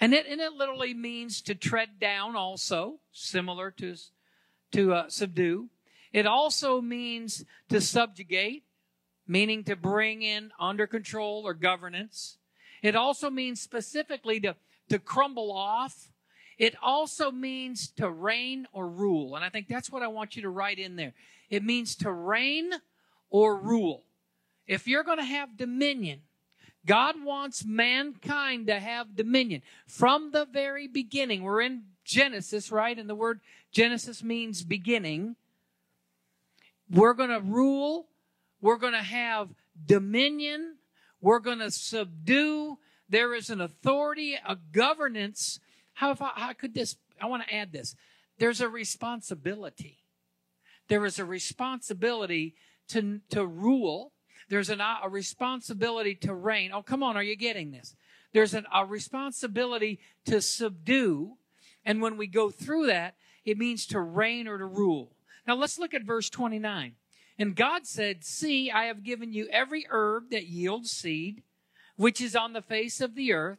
And 0.00 0.12
it, 0.12 0.26
and 0.26 0.40
it 0.40 0.52
literally 0.52 0.94
means 0.94 1.40
to 1.42 1.54
tread 1.54 1.98
down 1.98 2.36
also, 2.36 3.00
similar 3.12 3.70
to, 3.72 3.96
to 4.72 4.92
uh, 4.92 5.08
subdue. 5.08 5.70
It 6.12 6.26
also 6.26 6.80
means 6.80 7.44
to 7.70 7.80
subjugate, 7.80 8.64
meaning 9.26 9.64
to 9.64 9.76
bring 9.76 10.22
in 10.22 10.50
under 10.60 10.86
control 10.86 11.42
or 11.46 11.54
governance. 11.54 12.38
It 12.82 12.94
also 12.94 13.30
means 13.30 13.60
specifically 13.60 14.38
to, 14.40 14.54
to 14.88 14.98
crumble 14.98 15.52
off. 15.52 16.08
It 16.58 16.74
also 16.82 17.30
means 17.30 17.90
to 17.96 18.08
reign 18.08 18.66
or 18.72 18.88
rule. 18.88 19.36
And 19.36 19.44
I 19.44 19.50
think 19.50 19.68
that's 19.68 19.90
what 19.90 20.02
I 20.02 20.08
want 20.08 20.36
you 20.36 20.42
to 20.42 20.48
write 20.48 20.78
in 20.78 20.96
there. 20.96 21.12
It 21.50 21.62
means 21.62 21.94
to 21.96 22.10
reign 22.10 22.70
or 23.30 23.56
rule. 23.56 24.04
If 24.66 24.88
you're 24.88 25.04
going 25.04 25.18
to 25.18 25.24
have 25.24 25.56
dominion, 25.56 26.22
God 26.86 27.16
wants 27.22 27.64
mankind 27.64 28.68
to 28.68 28.78
have 28.78 29.16
dominion. 29.16 29.62
From 29.86 30.30
the 30.30 30.46
very 30.46 30.86
beginning, 30.86 31.42
we're 31.42 31.60
in 31.60 31.82
Genesis, 32.04 32.70
right? 32.70 32.96
And 32.96 33.08
the 33.08 33.14
word 33.14 33.40
Genesis 33.72 34.22
means 34.22 34.62
beginning. 34.62 35.36
We're 36.88 37.14
going 37.14 37.30
to 37.30 37.40
rule. 37.40 38.06
We're 38.60 38.78
going 38.78 38.92
to 38.92 39.02
have 39.02 39.50
dominion. 39.84 40.76
We're 41.20 41.40
going 41.40 41.58
to 41.58 41.70
subdue. 41.70 42.78
There 43.08 43.34
is 43.34 43.50
an 43.50 43.60
authority, 43.60 44.38
a 44.46 44.56
governance. 44.72 45.60
How, 45.94 46.16
I, 46.20 46.32
how 46.36 46.52
could 46.52 46.74
this, 46.74 46.96
I 47.20 47.26
want 47.26 47.46
to 47.46 47.54
add 47.54 47.72
this. 47.72 47.94
There's 48.38 48.60
a 48.60 48.68
responsibility. 48.68 49.98
There 50.88 51.04
is 51.04 51.18
a 51.18 51.24
responsibility 51.24 52.54
to, 52.88 53.20
to 53.30 53.46
rule. 53.46 54.12
There's 54.48 54.70
an, 54.70 54.80
a 54.80 55.08
responsibility 55.08 56.14
to 56.16 56.34
reign. 56.34 56.70
Oh, 56.72 56.82
come 56.82 57.02
on. 57.02 57.16
Are 57.16 57.22
you 57.22 57.36
getting 57.36 57.70
this? 57.70 57.96
There's 58.32 58.54
an, 58.54 58.66
a 58.72 58.84
responsibility 58.84 60.00
to 60.26 60.40
subdue. 60.40 61.36
And 61.84 62.02
when 62.02 62.16
we 62.16 62.26
go 62.26 62.50
through 62.50 62.86
that, 62.86 63.14
it 63.44 63.58
means 63.58 63.86
to 63.86 64.00
reign 64.00 64.46
or 64.48 64.58
to 64.58 64.66
rule. 64.66 65.12
Now 65.46 65.54
let's 65.54 65.78
look 65.78 65.94
at 65.94 66.02
verse 66.02 66.28
29. 66.28 66.94
And 67.38 67.54
God 67.54 67.86
said, 67.86 68.24
See, 68.24 68.70
I 68.70 68.84
have 68.84 69.04
given 69.04 69.32
you 69.32 69.48
every 69.50 69.86
herb 69.88 70.30
that 70.30 70.46
yields 70.46 70.90
seed, 70.90 71.42
which 71.96 72.20
is 72.20 72.36
on 72.36 72.52
the 72.52 72.62
face 72.62 73.00
of 73.00 73.14
the 73.14 73.32
earth, 73.32 73.58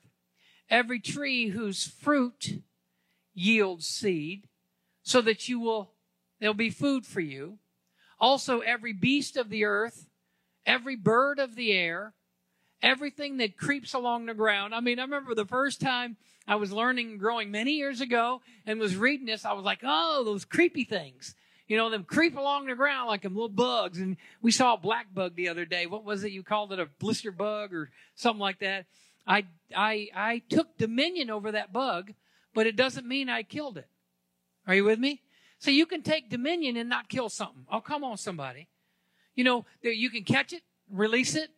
every 0.69 0.99
tree 0.99 1.49
whose 1.49 1.85
fruit 1.85 2.61
yields 3.33 3.87
seed, 3.87 4.47
so 5.03 5.21
that 5.21 5.47
you 5.47 5.59
will, 5.59 5.91
there'll 6.39 6.53
be 6.53 6.69
food 6.69 7.05
for 7.05 7.21
you. 7.21 7.59
Also, 8.19 8.59
every 8.59 8.93
beast 8.93 9.37
of 9.37 9.49
the 9.49 9.63
earth, 9.63 10.07
every 10.65 10.95
bird 10.95 11.39
of 11.39 11.55
the 11.55 11.71
air, 11.71 12.13
everything 12.81 13.37
that 13.37 13.57
creeps 13.57 13.93
along 13.93 14.25
the 14.25 14.33
ground. 14.33 14.73
I 14.73 14.79
mean, 14.79 14.99
I 14.99 15.03
remember 15.03 15.33
the 15.33 15.45
first 15.45 15.79
time 15.81 16.17
I 16.47 16.55
was 16.55 16.71
learning 16.71 17.17
growing 17.17 17.51
many 17.51 17.73
years 17.73 18.01
ago 18.01 18.41
and 18.65 18.79
was 18.79 18.95
reading 18.95 19.25
this, 19.25 19.45
I 19.45 19.53
was 19.53 19.65
like, 19.65 19.81
oh, 19.83 20.23
those 20.23 20.45
creepy 20.45 20.83
things 20.83 21.35
you 21.67 21.77
know, 21.77 21.89
them 21.89 22.03
creep 22.03 22.37
along 22.37 22.65
the 22.65 22.75
ground 22.75 23.07
like 23.07 23.23
them 23.23 23.33
little 23.33 23.49
bugs. 23.49 23.99
And 23.99 24.17
we 24.41 24.51
saw 24.51 24.73
a 24.73 24.77
black 24.77 25.13
bug 25.13 25.35
the 25.35 25.49
other 25.49 25.65
day. 25.65 25.85
What 25.85 26.05
was 26.05 26.23
it? 26.23 26.31
You 26.31 26.43
called 26.43 26.71
it 26.71 26.79
a 26.79 26.87
blister 26.99 27.31
bug 27.31 27.73
or 27.73 27.89
something 28.15 28.39
like 28.39 28.59
that. 28.59 28.85
I, 29.25 29.45
I, 29.75 30.09
I 30.15 30.41
took 30.49 30.77
dominion 30.77 31.29
over 31.29 31.51
that 31.51 31.73
bug, 31.73 32.13
but 32.53 32.67
it 32.67 32.75
doesn't 32.75 33.05
mean 33.05 33.29
I 33.29 33.43
killed 33.43 33.77
it. 33.77 33.87
Are 34.65 34.75
you 34.75 34.85
with 34.85 34.99
me? 34.99 35.21
So 35.59 35.71
you 35.71 35.85
can 35.85 36.01
take 36.01 36.29
dominion 36.29 36.77
and 36.77 36.89
not 36.89 37.09
kill 37.09 37.29
something. 37.29 37.65
Oh, 37.71 37.81
come 37.81 38.03
on, 38.03 38.17
somebody. 38.17 38.67
You 39.35 39.43
know, 39.43 39.65
you 39.81 40.09
can 40.09 40.23
catch 40.23 40.53
it, 40.53 40.63
release 40.91 41.35
it. 41.35 41.49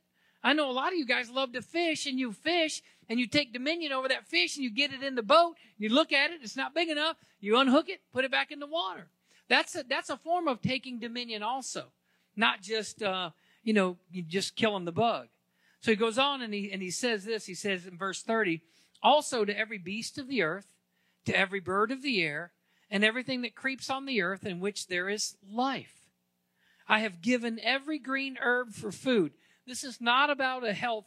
I 0.44 0.54
know 0.54 0.70
a 0.70 0.74
lot 0.74 0.94
of 0.94 0.98
you 0.98 1.06
guys 1.06 1.30
love 1.30 1.54
to 1.54 1.62
fish 1.62 2.06
and 2.06 2.18
you 2.18 2.32
fish 2.32 2.82
and 3.10 3.20
you 3.20 3.28
take 3.28 3.52
dominion 3.52 3.92
over 3.92 4.08
that 4.08 4.28
fish 4.28 4.56
and 4.56 4.64
you 4.64 4.72
get 4.72 4.94
it 4.94 5.04
in 5.04 5.16
the 5.16 5.24
boat. 5.24 5.56
You 5.78 5.90
look 5.90 6.14
at 6.14 6.32
it, 6.32 6.40
it's 6.42 6.56
not 6.56 6.74
big 6.74 6.90
enough. 6.90 7.18
You 7.40 7.58
unhook 7.58 7.90
it, 7.90 8.02
put 8.14 8.26
it 8.26 8.32
back 8.32 8.52
in 8.52 8.60
the 8.60 8.68
water. 8.68 9.08
That's 9.50 9.76
a, 9.76 9.84
that's 9.84 10.10
a 10.10 10.18
form 10.18 10.48
of 10.48 10.62
taking 10.62 11.00
dominion 11.00 11.44
also, 11.44 11.86
not 12.36 12.62
just, 12.62 13.02
uh, 13.02 13.32
you 13.64 13.74
know, 13.74 13.98
just 14.28 14.56
killing 14.56 14.86
the 14.86 14.92
bug. 14.92 15.28
So 15.82 15.92
he 15.92 15.98
goes 15.98 16.18
on 16.18 16.42
and 16.42 16.54
he, 16.54 16.72
and 16.72 16.82
he 16.82 16.92
says 16.92 17.26
this. 17.26 17.46
He 17.46 17.56
says 17.56 17.86
in 17.86 17.98
verse 17.98 18.22
30, 18.22 18.62
also 19.02 19.46
to 19.46 19.58
every 19.58 19.78
beast 19.78 20.18
of 20.18 20.28
the 20.28 20.44
earth, 20.44 20.76
to 21.26 21.36
every 21.38 21.60
bird 21.60 21.92
of 21.92 22.02
the 22.02 22.22
air, 22.22 22.52
and 22.92 23.04
everything 23.04 23.42
that 23.42 23.56
creeps 23.56 23.90
on 23.90 24.06
the 24.06 24.22
earth 24.22 24.46
in 24.46 24.60
which 24.60 24.88
there 24.88 25.10
is 25.10 25.36
life. 25.52 25.96
I 26.88 27.00
have 27.00 27.22
given 27.22 27.60
every 27.62 28.00
green 28.00 28.38
herb 28.42 28.74
for 28.74 28.92
food. 28.92 29.34
This 29.68 29.84
is 29.84 30.02
not 30.02 30.30
about 30.30 30.66
a 30.66 30.74
health 30.74 31.06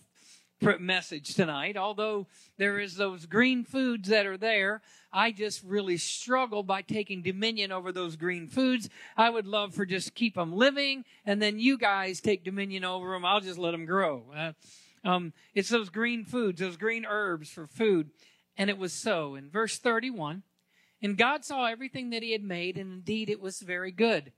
message 0.80 1.34
tonight, 1.34 1.76
although 1.76 2.26
there 2.56 2.78
is 2.78 2.96
those 2.96 3.26
green 3.26 3.64
foods 3.64 4.08
that 4.08 4.26
are 4.26 4.36
there. 4.36 4.82
I 5.12 5.32
just 5.32 5.62
really 5.64 5.96
struggle 5.98 6.62
by 6.62 6.82
taking 6.82 7.22
dominion 7.22 7.72
over 7.72 7.92
those 7.92 8.16
green 8.16 8.48
foods. 8.48 8.88
I 9.16 9.30
would 9.30 9.46
love 9.46 9.74
for 9.74 9.84
just 9.84 10.14
keep 10.14 10.36
them 10.36 10.54
living, 10.54 11.04
and 11.26 11.42
then 11.42 11.58
you 11.58 11.76
guys 11.76 12.20
take 12.20 12.44
dominion 12.44 12.84
over 12.84 13.12
them. 13.12 13.24
I'll 13.24 13.40
just 13.40 13.58
let 13.58 13.72
them 13.72 13.84
grow. 13.84 14.24
Uh, 14.34 14.52
um, 15.04 15.32
it's 15.54 15.68
those 15.68 15.90
green 15.90 16.24
foods, 16.24 16.60
those 16.60 16.76
green 16.76 17.04
herbs 17.04 17.50
for 17.50 17.66
food. 17.66 18.10
And 18.56 18.70
it 18.70 18.78
was 18.78 18.92
so. 18.92 19.34
In 19.34 19.50
verse 19.50 19.78
31, 19.78 20.42
and 21.02 21.18
God 21.18 21.44
saw 21.44 21.66
everything 21.66 22.10
that 22.10 22.22
he 22.22 22.32
had 22.32 22.44
made, 22.44 22.78
and 22.78 22.92
indeed 22.92 23.28
it 23.28 23.40
was 23.40 23.60
very 23.60 23.90
good. 23.90 24.32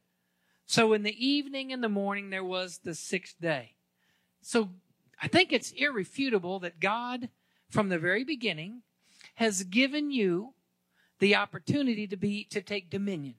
So 0.66 0.92
in 0.94 1.02
the 1.02 1.26
evening 1.26 1.72
and 1.72 1.84
the 1.84 1.88
morning 1.88 2.30
there 2.30 2.44
was 2.44 2.78
the 2.78 2.94
sixth 2.94 3.38
day. 3.40 3.74
So 4.40 4.70
I 5.24 5.26
think 5.26 5.54
it's 5.54 5.72
irrefutable 5.72 6.58
that 6.58 6.80
God, 6.80 7.30
from 7.70 7.88
the 7.88 7.98
very 7.98 8.24
beginning, 8.24 8.82
has 9.36 9.62
given 9.62 10.10
you 10.10 10.52
the 11.18 11.34
opportunity 11.34 12.06
to 12.08 12.16
be 12.18 12.44
to 12.50 12.60
take 12.60 12.90
dominion. 12.90 13.36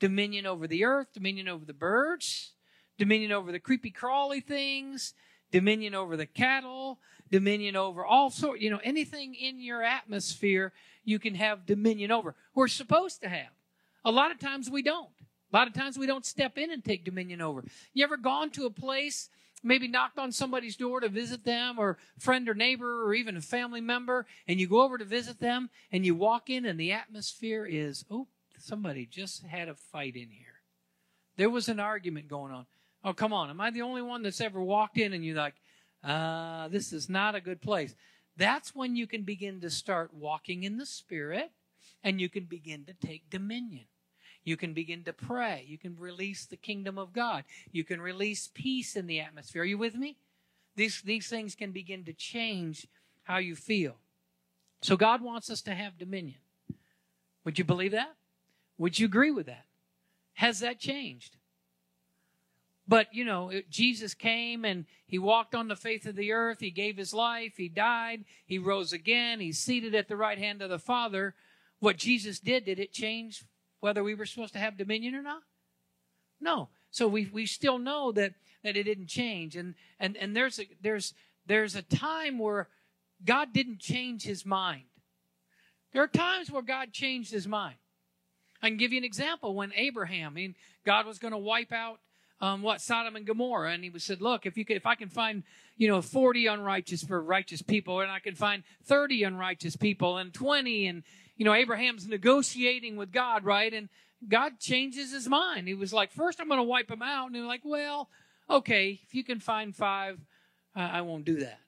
Dominion 0.00 0.44
over 0.44 0.66
the 0.66 0.84
earth, 0.84 1.14
dominion 1.14 1.48
over 1.48 1.64
the 1.64 1.72
birds, 1.72 2.52
dominion 2.98 3.32
over 3.32 3.52
the 3.52 3.58
creepy 3.58 3.90
crawly 3.90 4.40
things, 4.40 5.14
dominion 5.50 5.94
over 5.94 6.14
the 6.14 6.26
cattle, 6.26 6.98
dominion 7.30 7.74
over 7.74 8.04
all 8.04 8.28
sort, 8.28 8.60
you 8.60 8.68
know, 8.68 8.80
anything 8.84 9.34
in 9.34 9.62
your 9.62 9.82
atmosphere 9.82 10.74
you 11.04 11.18
can 11.18 11.36
have 11.36 11.64
dominion 11.64 12.10
over. 12.10 12.34
We're 12.54 12.68
supposed 12.68 13.22
to 13.22 13.30
have. 13.30 13.48
A 14.04 14.10
lot 14.10 14.30
of 14.30 14.38
times 14.38 14.68
we 14.68 14.82
don't. 14.82 15.08
A 15.50 15.56
lot 15.56 15.68
of 15.68 15.72
times 15.72 15.96
we 15.96 16.06
don't 16.06 16.26
step 16.26 16.58
in 16.58 16.70
and 16.70 16.84
take 16.84 17.02
dominion 17.02 17.40
over. 17.40 17.64
You 17.94 18.04
ever 18.04 18.18
gone 18.18 18.50
to 18.50 18.66
a 18.66 18.70
place, 18.70 19.30
maybe 19.64 19.88
knocked 19.88 20.18
on 20.18 20.30
somebody's 20.30 20.76
door 20.76 21.00
to 21.00 21.08
visit 21.08 21.44
them, 21.44 21.78
or 21.78 21.98
friend 22.18 22.48
or 22.48 22.54
neighbor, 22.54 23.04
or 23.04 23.14
even 23.14 23.36
a 23.36 23.40
family 23.40 23.80
member, 23.80 24.26
and 24.46 24.60
you 24.60 24.68
go 24.68 24.82
over 24.82 24.98
to 24.98 25.04
visit 25.04 25.40
them, 25.40 25.70
and 25.90 26.06
you 26.06 26.14
walk 26.14 26.48
in, 26.50 26.64
and 26.64 26.78
the 26.78 26.92
atmosphere 26.92 27.66
is, 27.68 28.04
oh, 28.10 28.28
somebody 28.58 29.06
just 29.06 29.44
had 29.44 29.68
a 29.68 29.74
fight 29.74 30.14
in 30.14 30.30
here. 30.30 30.60
There 31.36 31.50
was 31.50 31.68
an 31.68 31.80
argument 31.80 32.28
going 32.28 32.52
on. 32.52 32.66
Oh, 33.04 33.12
come 33.12 33.32
on. 33.32 33.50
Am 33.50 33.60
I 33.60 33.70
the 33.70 33.82
only 33.82 34.02
one 34.02 34.22
that's 34.22 34.40
ever 34.40 34.62
walked 34.62 34.98
in 34.98 35.12
and 35.12 35.24
you're 35.24 35.36
like, 35.36 35.54
uh, 36.02 36.68
this 36.68 36.92
is 36.92 37.08
not 37.08 37.34
a 37.34 37.40
good 37.40 37.60
place? 37.60 37.94
That's 38.36 38.74
when 38.74 38.96
you 38.96 39.06
can 39.06 39.22
begin 39.22 39.60
to 39.60 39.70
start 39.70 40.14
walking 40.14 40.62
in 40.62 40.78
the 40.78 40.86
Spirit 40.86 41.50
and 42.02 42.20
you 42.20 42.28
can 42.28 42.44
begin 42.44 42.84
to 42.86 42.94
take 42.94 43.30
dominion. 43.30 43.84
You 44.44 44.56
can 44.56 44.74
begin 44.74 45.02
to 45.04 45.12
pray. 45.12 45.64
You 45.66 45.78
can 45.78 45.96
release 45.98 46.44
the 46.44 46.56
kingdom 46.56 46.98
of 46.98 47.12
God. 47.12 47.44
You 47.72 47.82
can 47.82 48.00
release 48.00 48.50
peace 48.52 48.94
in 48.94 49.06
the 49.06 49.20
atmosphere. 49.20 49.62
Are 49.62 49.66
you 49.66 49.78
with 49.78 49.94
me? 49.94 50.18
These, 50.76 51.02
these 51.02 51.28
things 51.28 51.54
can 51.54 51.72
begin 51.72 52.04
to 52.04 52.12
change 52.12 52.86
how 53.22 53.38
you 53.38 53.56
feel. 53.56 53.96
So 54.82 54.96
God 54.96 55.22
wants 55.22 55.48
us 55.48 55.62
to 55.62 55.74
have 55.74 55.98
dominion. 55.98 56.36
Would 57.44 57.58
you 57.58 57.64
believe 57.64 57.92
that? 57.92 58.14
Would 58.76 58.98
you 58.98 59.06
agree 59.06 59.30
with 59.30 59.46
that? 59.46 59.64
Has 60.34 60.60
that 60.60 60.78
changed? 60.78 61.36
But, 62.86 63.14
you 63.14 63.24
know, 63.24 63.50
Jesus 63.70 64.12
came 64.12 64.64
and 64.66 64.84
he 65.06 65.18
walked 65.18 65.54
on 65.54 65.68
the 65.68 65.76
face 65.76 66.04
of 66.04 66.16
the 66.16 66.32
earth. 66.32 66.60
He 66.60 66.70
gave 66.70 66.98
his 66.98 67.14
life. 67.14 67.54
He 67.56 67.68
died. 67.68 68.24
He 68.44 68.58
rose 68.58 68.92
again. 68.92 69.40
He's 69.40 69.58
seated 69.58 69.94
at 69.94 70.08
the 70.08 70.16
right 70.16 70.36
hand 70.36 70.60
of 70.60 70.68
the 70.68 70.78
Father. 70.78 71.34
What 71.78 71.96
Jesus 71.96 72.40
did, 72.40 72.66
did 72.66 72.78
it 72.78 72.92
change 72.92 73.44
whether 73.84 74.02
we 74.02 74.14
were 74.14 74.24
supposed 74.24 74.54
to 74.54 74.58
have 74.58 74.78
dominion 74.78 75.14
or 75.14 75.20
not? 75.20 75.42
No. 76.40 76.70
So 76.90 77.06
we, 77.06 77.28
we 77.30 77.44
still 77.44 77.78
know 77.78 78.12
that, 78.12 78.32
that 78.62 78.78
it 78.78 78.84
didn't 78.84 79.08
change. 79.08 79.56
And, 79.56 79.74
and, 80.00 80.16
and 80.16 80.34
there's, 80.34 80.58
a, 80.58 80.66
there's, 80.80 81.12
there's 81.46 81.76
a 81.76 81.82
time 81.82 82.38
where 82.38 82.68
God 83.22 83.52
didn't 83.52 83.80
change 83.80 84.22
his 84.22 84.46
mind. 84.46 84.84
There 85.92 86.02
are 86.02 86.08
times 86.08 86.50
where 86.50 86.62
God 86.62 86.94
changed 86.94 87.30
his 87.30 87.46
mind. 87.46 87.76
I 88.62 88.68
can 88.68 88.78
give 88.78 88.90
you 88.90 88.98
an 88.98 89.04
example 89.04 89.54
when 89.54 89.70
Abraham, 89.76 90.32
I 90.32 90.34
mean, 90.34 90.54
God 90.86 91.04
was 91.04 91.18
going 91.18 91.32
to 91.32 91.38
wipe 91.38 91.70
out 91.70 92.00
um, 92.40 92.62
what 92.62 92.80
Sodom 92.80 93.16
and 93.16 93.26
Gomorrah, 93.26 93.72
and 93.72 93.84
he 93.84 93.92
said, 93.98 94.20
"Look, 94.20 94.44
if 94.44 94.56
you 94.56 94.64
could, 94.64 94.76
if 94.76 94.86
I 94.86 94.96
can 94.96 95.08
find, 95.08 95.44
you 95.76 95.88
know, 95.88 96.02
forty 96.02 96.46
unrighteous 96.46 97.04
for 97.04 97.22
righteous 97.22 97.62
people, 97.62 98.00
and 98.00 98.10
I 98.10 98.18
can 98.18 98.34
find 98.34 98.64
thirty 98.82 99.22
unrighteous 99.22 99.76
people, 99.76 100.18
and 100.18 100.34
twenty, 100.34 100.86
and 100.86 101.04
you 101.36 101.44
know, 101.44 101.54
Abraham's 101.54 102.06
negotiating 102.06 102.96
with 102.96 103.12
God, 103.12 103.44
right? 103.44 103.72
And 103.72 103.88
God 104.28 104.58
changes 104.60 105.12
his 105.12 105.28
mind. 105.28 105.68
He 105.68 105.74
was 105.74 105.92
like, 105.92 106.12
first 106.12 106.40
I'm 106.40 106.48
going 106.48 106.58
to 106.58 106.64
wipe 106.64 106.88
them 106.88 107.02
out, 107.02 107.26
and 107.26 107.34
they're 107.34 107.44
like, 107.44 107.64
well, 107.64 108.08
okay, 108.48 109.00
if 109.06 109.14
you 109.14 109.24
can 109.24 109.40
find 109.40 109.74
five, 109.74 110.18
uh, 110.76 110.80
I 110.80 111.00
won't 111.02 111.24
do 111.24 111.36
that. 111.40 111.60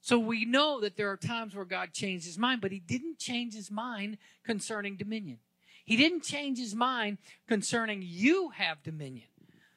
So 0.00 0.18
we 0.18 0.44
know 0.44 0.80
that 0.80 0.96
there 0.96 1.10
are 1.10 1.16
times 1.16 1.54
where 1.54 1.64
God 1.64 1.92
changed 1.92 2.24
his 2.24 2.38
mind, 2.38 2.60
but 2.60 2.72
he 2.72 2.80
didn't 2.80 3.18
change 3.18 3.54
his 3.54 3.70
mind 3.70 4.16
concerning 4.44 4.96
dominion. 4.96 5.38
He 5.84 5.96
didn't 5.96 6.22
change 6.22 6.58
his 6.58 6.74
mind 6.74 7.18
concerning 7.48 8.02
you 8.02 8.50
have 8.50 8.82
dominion. 8.82 9.26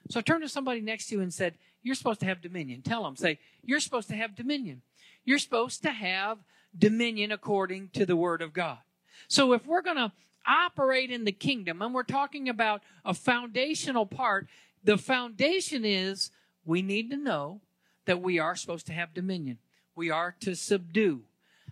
So 0.09 0.21
turn 0.21 0.41
to 0.41 0.49
somebody 0.49 0.79
next 0.79 1.07
to 1.07 1.15
you 1.15 1.21
and 1.21 1.33
said, 1.33 1.55
You're 1.81 1.95
supposed 1.95 2.19
to 2.21 2.25
have 2.25 2.41
dominion. 2.41 2.83
Tell 2.83 3.03
them, 3.03 3.15
say, 3.15 3.39
You're 3.63 3.79
supposed 3.79 4.09
to 4.09 4.15
have 4.15 4.35
dominion. 4.35 4.81
You're 5.25 5.39
supposed 5.39 5.81
to 5.83 5.91
have 5.91 6.37
dominion 6.77 7.31
according 7.31 7.89
to 7.93 8.05
the 8.05 8.15
word 8.15 8.41
of 8.41 8.53
God. 8.53 8.79
So 9.27 9.53
if 9.53 9.65
we're 9.65 9.81
going 9.81 9.97
to 9.97 10.11
operate 10.45 11.09
in 11.09 11.25
the 11.25 11.31
kingdom, 11.31 11.81
and 11.81 11.93
we're 11.93 12.03
talking 12.03 12.49
about 12.49 12.81
a 13.05 13.13
foundational 13.13 14.05
part, 14.05 14.47
the 14.83 14.97
foundation 14.97 15.85
is 15.85 16.31
we 16.65 16.81
need 16.81 17.09
to 17.11 17.17
know 17.17 17.61
that 18.05 18.21
we 18.21 18.39
are 18.39 18.55
supposed 18.55 18.85
to 18.87 18.93
have 18.93 19.13
dominion. 19.13 19.57
We 19.95 20.09
are 20.09 20.35
to 20.41 20.55
subdue. 20.55 21.21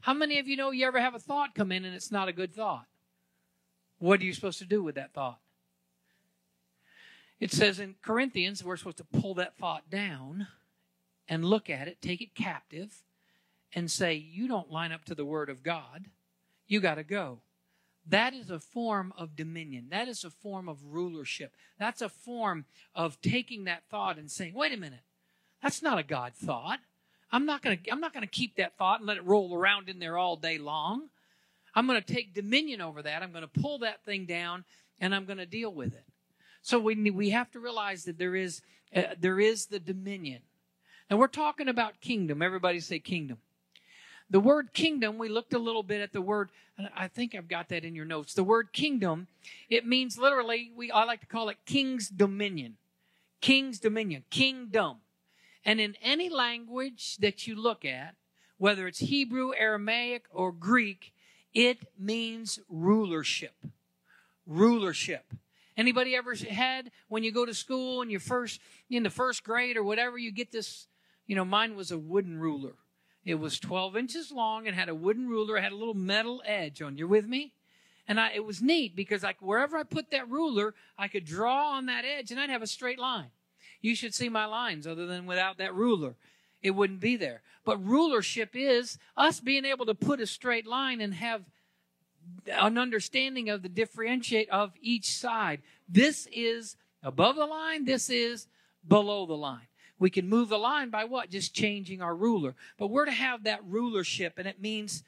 How 0.02 0.14
many 0.14 0.40
of 0.40 0.48
you 0.48 0.56
know 0.56 0.72
you 0.72 0.86
ever 0.88 1.00
have 1.00 1.16
a 1.16 1.20
thought 1.20 1.56
come 1.56 1.72
in 1.72 1.86
and 1.86 1.96
it's 1.96 2.12
not 2.12 2.28
a 2.28 2.34
good 2.34 2.54
thought? 2.54 2.86
What 4.00 4.20
are 4.20 4.24
you 4.24 4.34
supposed 4.34 4.60
to 4.60 4.66
do 4.66 4.82
with 4.82 4.96
that 4.96 5.14
thought? 5.14 5.40
It 7.40 7.52
says 7.52 7.80
in 7.80 7.96
Corinthians, 8.02 8.64
we're 8.64 8.78
supposed 8.78 8.98
to 8.98 9.04
pull 9.04 9.34
that 9.36 9.58
thought 9.58 9.90
down 9.90 10.48
and 11.28 11.46
look 11.46 11.70
at 11.70 11.88
it, 11.88 12.02
take 12.02 12.22
it 12.22 12.36
captive, 12.36 13.04
and 13.74 13.90
say, 13.90 14.14
You 14.14 14.48
don't 14.48 14.72
line 14.72 14.92
up 14.92 15.06
to 15.06 15.16
the 15.16 15.26
Word 15.26 15.50
of 15.50 15.64
God. 15.64 16.06
You 16.72 16.80
got 16.80 16.96
to 16.96 17.04
go. 17.04 17.40
That 18.08 18.34
is 18.34 18.50
a 18.50 18.58
form 18.58 19.12
of 19.18 19.36
dominion. 19.36 19.88
That 19.92 20.08
is 20.08 20.24
a 20.24 20.30
form 20.30 20.70
of 20.70 20.78
rulership. 20.86 21.52
That's 21.78 22.02
a 22.02 22.08
form 22.08 22.64
of 22.96 23.20
taking 23.22 23.66
that 23.66 23.84
thought 23.92 24.18
and 24.18 24.32
saying, 24.32 24.54
Wait 24.54 24.72
a 24.72 24.78
minute, 24.78 25.02
that's 25.62 25.82
not 25.82 26.00
a 26.00 26.04
God 26.04 26.32
thought. 26.34 26.80
I'm 27.30 27.46
not 27.46 27.62
going 27.62 27.78
to 27.78 27.92
I'm 27.92 28.00
not 28.00 28.14
going 28.14 28.24
to 28.24 28.30
keep 28.30 28.56
that 28.56 28.78
thought 28.78 29.02
and 29.02 29.08
let 29.08 29.18
it 29.18 29.26
roll 29.26 29.54
around 29.54 29.90
in 29.90 30.00
there 30.00 30.18
all 30.18 30.38
day 30.38 30.58
long. 30.58 31.10
I'm 31.76 31.88
going 31.88 32.02
to 32.02 32.14
take 32.14 32.34
dominion 32.34 32.80
over 32.80 33.02
that. 33.02 33.22
I'm 33.22 33.34
going 33.34 33.48
to 33.48 33.62
pull 33.62 33.80
that 33.80 34.06
thing 34.06 34.26
down 34.26 34.64
and 35.02 35.14
I'm 35.14 35.26
going 35.26 35.40
to 35.40 35.46
deal 35.46 35.74
with 35.74 35.94
it. 35.94 36.06
So 36.62 36.80
we 36.80 37.12
we 37.12 37.32
have 37.32 37.52
to 37.52 37.60
realize 37.60 38.06
that 38.06 38.18
there 38.18 38.36
is 38.38 38.62
uh, 38.96 39.16
there 39.20 39.42
is 39.42 39.66
the 39.66 39.80
dominion. 39.80 40.40
And 41.10 41.20
we're 41.20 41.28
talking 41.28 41.68
about 41.68 42.00
kingdom. 42.00 42.42
Everybody 42.42 42.80
say 42.80 43.00
kingdom. 43.00 43.40
The 44.32 44.40
word 44.40 44.72
kingdom, 44.72 45.18
we 45.18 45.28
looked 45.28 45.54
a 45.54 45.60
little 45.60 45.84
bit 45.84 46.02
at 46.02 46.14
the 46.14 46.22
word, 46.22 46.50
I 46.96 47.10
think 47.10 47.36
I've 47.36 47.50
got 47.50 47.68
that 47.68 47.84
in 47.84 47.96
your 47.96 48.06
notes. 48.06 48.34
The 48.34 48.46
word 48.46 48.72
kingdom, 48.72 49.28
it 49.70 49.86
means 49.86 50.18
literally, 50.18 50.72
we 50.74 50.90
I 50.90 51.04
like 51.04 51.20
to 51.20 51.28
call 51.28 51.50
it 51.50 51.58
king's 51.66 52.08
dominion. 52.08 52.78
King's 53.42 53.78
dominion, 53.78 54.24
kingdom. 54.30 54.98
And 55.66 55.82
in 55.82 55.96
any 56.02 56.30
language 56.30 57.18
that 57.18 57.46
you 57.46 57.56
look 57.56 57.84
at, 57.84 58.16
whether 58.58 58.88
it's 58.88 59.00
Hebrew, 59.00 59.52
Aramaic, 59.54 60.26
or 60.32 60.54
Greek, 60.54 61.14
it 61.54 61.80
means 62.00 62.60
rulership. 62.70 63.66
Rulership. 64.48 65.26
Anybody 65.76 66.16
ever 66.16 66.36
had 66.36 66.92
when 67.10 67.24
you 67.24 67.34
go 67.34 67.46
to 67.46 67.54
school 67.54 68.02
and 68.02 68.10
you're 68.10 68.20
first 68.22 68.62
in 68.90 69.04
the 69.04 69.10
first 69.10 69.44
grade 69.44 69.76
or 69.76 69.84
whatever, 69.84 70.18
you 70.18 70.32
get 70.32 70.54
this, 70.54 70.88
you 71.28 71.36
know, 71.36 71.44
mine 71.44 71.76
was 71.76 71.92
a 71.92 71.98
wooden 71.98 72.40
ruler. 72.40 72.76
It 73.24 73.36
was 73.36 73.60
12 73.60 73.96
inches 73.98 74.32
long 74.32 74.68
and 74.68 74.76
had 74.76 74.90
a 74.90 74.96
wooden 74.96 75.28
ruler. 75.28 75.58
It 75.58 75.64
had 75.64 75.72
a 75.72 75.78
little 75.78 75.94
metal 75.94 76.42
edge 76.46 76.82
on. 76.82 76.98
You're 76.98 77.08
with 77.08 77.28
me? 77.28 77.54
And 78.08 78.20
I, 78.20 78.32
it 78.34 78.44
was 78.46 78.62
neat 78.62 78.96
because 78.96 79.24
like 79.24 79.42
wherever 79.42 79.78
I 79.78 79.84
put 79.84 80.12
that 80.12 80.30
ruler, 80.30 80.74
I 80.98 81.08
could 81.08 81.26
draw 81.26 81.74
on 81.74 81.86
that 81.86 82.04
edge 82.04 82.32
and 82.32 82.40
I'd 82.40 82.50
have 82.50 82.64
a 82.64 82.68
straight 82.68 83.00
line. 83.00 83.30
You 83.82 83.96
should 83.96 84.14
see 84.14 84.30
my 84.30 84.46
lines 84.46 84.88
other 84.88 85.06
than 85.06 85.26
without 85.26 85.58
that 85.60 85.74
ruler. 85.76 86.16
It 86.62 86.72
wouldn't 86.72 87.00
be 87.00 87.16
there. 87.16 87.42
But 87.64 87.84
rulership 87.84 88.52
is 88.54 88.98
us 89.16 89.40
being 89.40 89.66
able 89.66 89.86
to 89.86 89.96
put 89.96 90.20
a 90.20 90.28
straight 90.28 90.68
line 90.68 91.02
and 91.02 91.14
have 91.14 91.44
an 92.48 92.78
understanding 92.78 93.50
of 93.50 93.62
the 93.62 93.70
differentiate 93.70 94.50
of 94.50 94.74
each 94.82 95.16
side. 95.16 95.62
This 95.88 96.28
is 96.32 96.76
above 97.04 97.36
the 97.36 97.46
line, 97.46 97.86
this 97.86 98.10
is 98.10 98.48
below 98.88 99.26
the 99.26 99.38
line. 99.38 99.68
We 100.02 100.10
can 100.10 100.28
move 100.28 100.50
the 100.50 100.58
line 100.58 100.90
by 100.90 101.06
what? 101.06 101.30
Just 101.30 101.54
changing 101.54 102.02
our 102.02 102.16
ruler. 102.16 102.56
But 102.80 102.88
we're 102.88 103.06
to 103.06 103.12
have 103.12 103.44
that 103.44 103.64
rulership, 103.64 104.34
and 104.40 104.48
it 104.48 104.60
means 104.60 105.04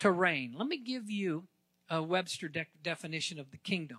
to 0.00 0.10
reign. 0.10 0.54
Let 0.54 0.68
me 0.68 0.76
give 0.76 1.10
you 1.10 1.44
a 1.88 2.02
Webster 2.02 2.48
de- 2.48 2.66
definition 2.82 3.40
of 3.40 3.50
the 3.50 3.56
kingdom 3.56 3.98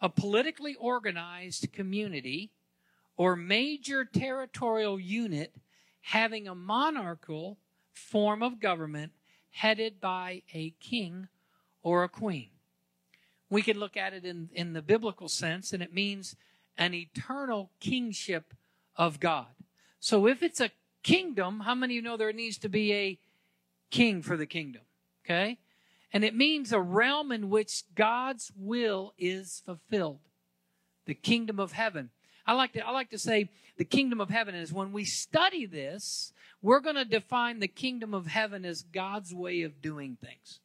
a 0.00 0.08
politically 0.08 0.76
organized 0.76 1.72
community 1.72 2.52
or 3.16 3.34
major 3.34 4.04
territorial 4.04 5.00
unit 5.00 5.56
having 6.02 6.46
a 6.46 6.54
monarchical 6.54 7.58
form 7.92 8.44
of 8.44 8.60
government 8.60 9.10
headed 9.50 10.00
by 10.00 10.40
a 10.54 10.70
king 10.78 11.26
or 11.82 12.04
a 12.04 12.08
queen. 12.08 12.50
We 13.50 13.62
can 13.62 13.80
look 13.80 13.96
at 13.96 14.12
it 14.12 14.24
in, 14.24 14.50
in 14.52 14.72
the 14.72 14.82
biblical 14.82 15.28
sense, 15.28 15.72
and 15.72 15.82
it 15.82 15.92
means 15.92 16.36
an 16.76 16.94
eternal 16.94 17.72
kingship 17.80 18.54
of 18.98 19.20
God. 19.20 19.46
So 20.00 20.26
if 20.26 20.42
it's 20.42 20.60
a 20.60 20.70
kingdom, 21.02 21.60
how 21.60 21.74
many 21.74 21.94
of 21.94 21.96
you 21.96 22.02
know 22.02 22.16
there 22.16 22.32
needs 22.32 22.58
to 22.58 22.68
be 22.68 22.92
a 22.92 23.18
king 23.90 24.20
for 24.20 24.36
the 24.36 24.46
kingdom? 24.46 24.82
Okay? 25.24 25.58
And 26.12 26.24
it 26.24 26.34
means 26.34 26.72
a 26.72 26.80
realm 26.80 27.32
in 27.32 27.48
which 27.48 27.84
God's 27.94 28.52
will 28.56 29.14
is 29.16 29.62
fulfilled. 29.64 30.20
The 31.06 31.14
kingdom 31.14 31.60
of 31.60 31.72
heaven. 31.72 32.10
I 32.46 32.54
like 32.54 32.72
to 32.72 32.86
I 32.86 32.92
like 32.92 33.10
to 33.10 33.18
say 33.18 33.50
the 33.76 33.84
kingdom 33.84 34.20
of 34.20 34.30
heaven 34.30 34.54
is 34.54 34.72
when 34.72 34.92
we 34.92 35.04
study 35.04 35.66
this, 35.66 36.32
we're 36.60 36.80
going 36.80 36.96
to 36.96 37.04
define 37.04 37.60
the 37.60 37.68
kingdom 37.68 38.14
of 38.14 38.26
heaven 38.26 38.64
as 38.64 38.82
God's 38.82 39.32
way 39.32 39.62
of 39.62 39.80
doing 39.80 40.16
things. 40.20 40.60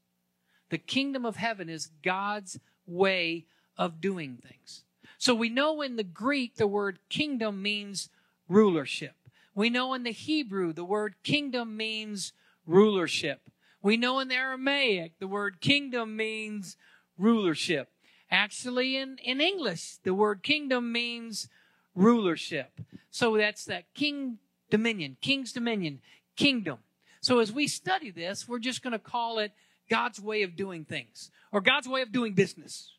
The 0.70 0.78
kingdom 0.78 1.26
of 1.26 1.36
heaven 1.36 1.70
is 1.70 1.92
God's 2.04 2.60
way 2.88 3.46
of 3.78 4.02
doing 4.02 4.38
things. 4.42 4.84
So 5.18 5.36
we 5.36 5.50
know 5.50 5.82
in 5.82 5.96
the 5.96 6.04
Greek 6.04 6.56
the 6.56 6.68
word 6.68 7.00
kingdom 7.10 7.62
means 7.62 8.10
rulership. 8.54 9.16
We 9.56 9.70
know 9.70 9.94
in 9.94 10.04
the 10.04 10.12
Hebrew 10.12 10.74
the 10.74 10.86
word 10.86 11.16
kingdom 11.24 11.76
means 11.76 12.34
rulership. 12.66 13.50
We 13.82 13.98
know 13.98 14.20
in 14.20 14.28
the 14.30 14.36
Aramaic 14.36 15.20
the 15.20 15.28
word 15.28 15.60
kingdom 15.60 16.16
means 16.16 16.78
rulership. 17.18 17.90
Actually, 18.32 18.98
in, 18.98 19.18
in 19.24 19.42
English, 19.42 19.98
the 20.04 20.14
word 20.14 20.42
kingdom 20.42 20.92
means 20.92 21.50
rulership. 21.94 22.80
So 23.12 23.38
that's 23.38 23.66
that 23.66 23.94
king 23.94 24.40
dominion, 24.70 25.18
king's 25.22 25.52
dominion, 25.52 26.00
kingdom. 26.36 26.80
So 27.22 27.40
as 27.40 27.52
we 27.52 27.68
study 27.68 28.10
this, 28.10 28.48
we're 28.48 28.60
just 28.60 28.82
going 28.82 28.94
to 28.94 29.00
call 29.00 29.40
it 29.40 29.52
God's 29.90 30.20
way 30.20 30.42
of 30.44 30.56
doing 30.56 30.86
things 30.86 31.30
or 31.52 31.62
God's 31.62 31.88
way 31.88 32.02
of 32.02 32.12
doing 32.12 32.34
business. 32.34 32.92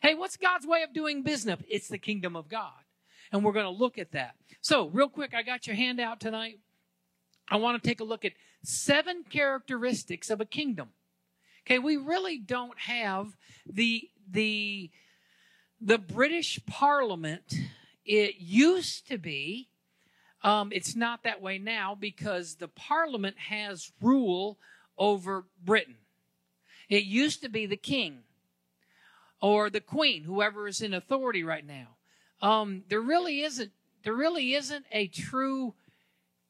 Hey, 0.00 0.14
what's 0.14 0.36
God's 0.36 0.66
way 0.66 0.82
of 0.82 0.92
doing 0.92 1.22
business? 1.22 1.60
It's 1.68 1.88
the 1.88 1.98
kingdom 1.98 2.36
of 2.36 2.48
God. 2.48 2.85
And 3.32 3.44
we're 3.44 3.52
going 3.52 3.66
to 3.66 3.70
look 3.70 3.98
at 3.98 4.12
that. 4.12 4.34
So, 4.60 4.88
real 4.88 5.08
quick, 5.08 5.34
I 5.34 5.42
got 5.42 5.66
your 5.66 5.76
handout 5.76 6.20
tonight. 6.20 6.60
I 7.48 7.56
want 7.56 7.80
to 7.80 7.88
take 7.88 8.00
a 8.00 8.04
look 8.04 8.24
at 8.24 8.32
seven 8.62 9.24
characteristics 9.28 10.30
of 10.30 10.40
a 10.40 10.44
kingdom. 10.44 10.90
Okay, 11.66 11.78
we 11.78 11.96
really 11.96 12.38
don't 12.38 12.78
have 12.78 13.36
the 13.66 14.08
the 14.30 14.90
the 15.80 15.98
British 15.98 16.60
Parliament. 16.66 17.54
It 18.04 18.36
used 18.38 19.08
to 19.08 19.18
be. 19.18 19.68
Um, 20.42 20.70
it's 20.72 20.94
not 20.94 21.24
that 21.24 21.42
way 21.42 21.58
now 21.58 21.96
because 21.98 22.56
the 22.56 22.68
Parliament 22.68 23.36
has 23.48 23.90
rule 24.00 24.58
over 24.96 25.46
Britain. 25.64 25.96
It 26.88 27.04
used 27.04 27.42
to 27.42 27.48
be 27.48 27.66
the 27.66 27.76
king 27.76 28.22
or 29.40 29.70
the 29.70 29.80
queen, 29.80 30.24
whoever 30.24 30.68
is 30.68 30.80
in 30.80 30.94
authority 30.94 31.42
right 31.42 31.66
now. 31.66 31.95
Um, 32.40 32.84
there 32.88 33.00
really 33.00 33.42
isn't. 33.42 33.72
There 34.04 34.14
really 34.14 34.54
isn't 34.54 34.86
a 34.92 35.08
true 35.08 35.74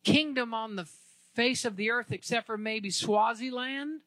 kingdom 0.05 0.53
on 0.53 0.77
the 0.77 0.87
face 1.35 1.65
of 1.65 1.77
the 1.77 1.91
earth 1.91 2.13
except 2.13 2.47
for 2.47 2.59
maybe 2.59 2.91
Swaziland, 2.91 4.01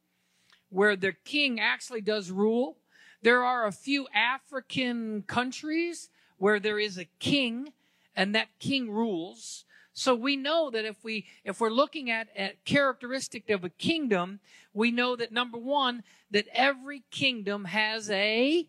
where 0.69 0.95
the 0.95 1.13
king 1.25 1.59
actually 1.59 2.01
does 2.01 2.31
rule. 2.31 2.77
There 3.21 3.43
are 3.43 3.65
a 3.65 3.71
few 3.71 4.07
African 4.13 5.23
countries 5.23 6.09
where 6.37 6.59
there 6.59 6.79
is 6.79 6.97
a 6.97 7.05
king 7.19 7.73
and 8.15 8.33
that 8.35 8.47
king 8.59 8.89
rules. 8.89 9.65
So 9.93 10.15
we 10.15 10.37
know 10.37 10.69
that 10.69 10.85
if 10.85 11.03
we 11.03 11.25
if 11.43 11.59
we're 11.59 11.69
looking 11.69 12.09
at 12.09 12.29
at 12.35 12.63
characteristic 12.63 13.49
of 13.49 13.63
a 13.63 13.69
kingdom, 13.69 14.39
we 14.73 14.91
know 14.91 15.15
that 15.15 15.31
number 15.31 15.57
1 15.57 16.03
that 16.31 16.47
every 16.53 17.03
kingdom 17.11 17.65
has 17.65 18.09
a 18.09 18.67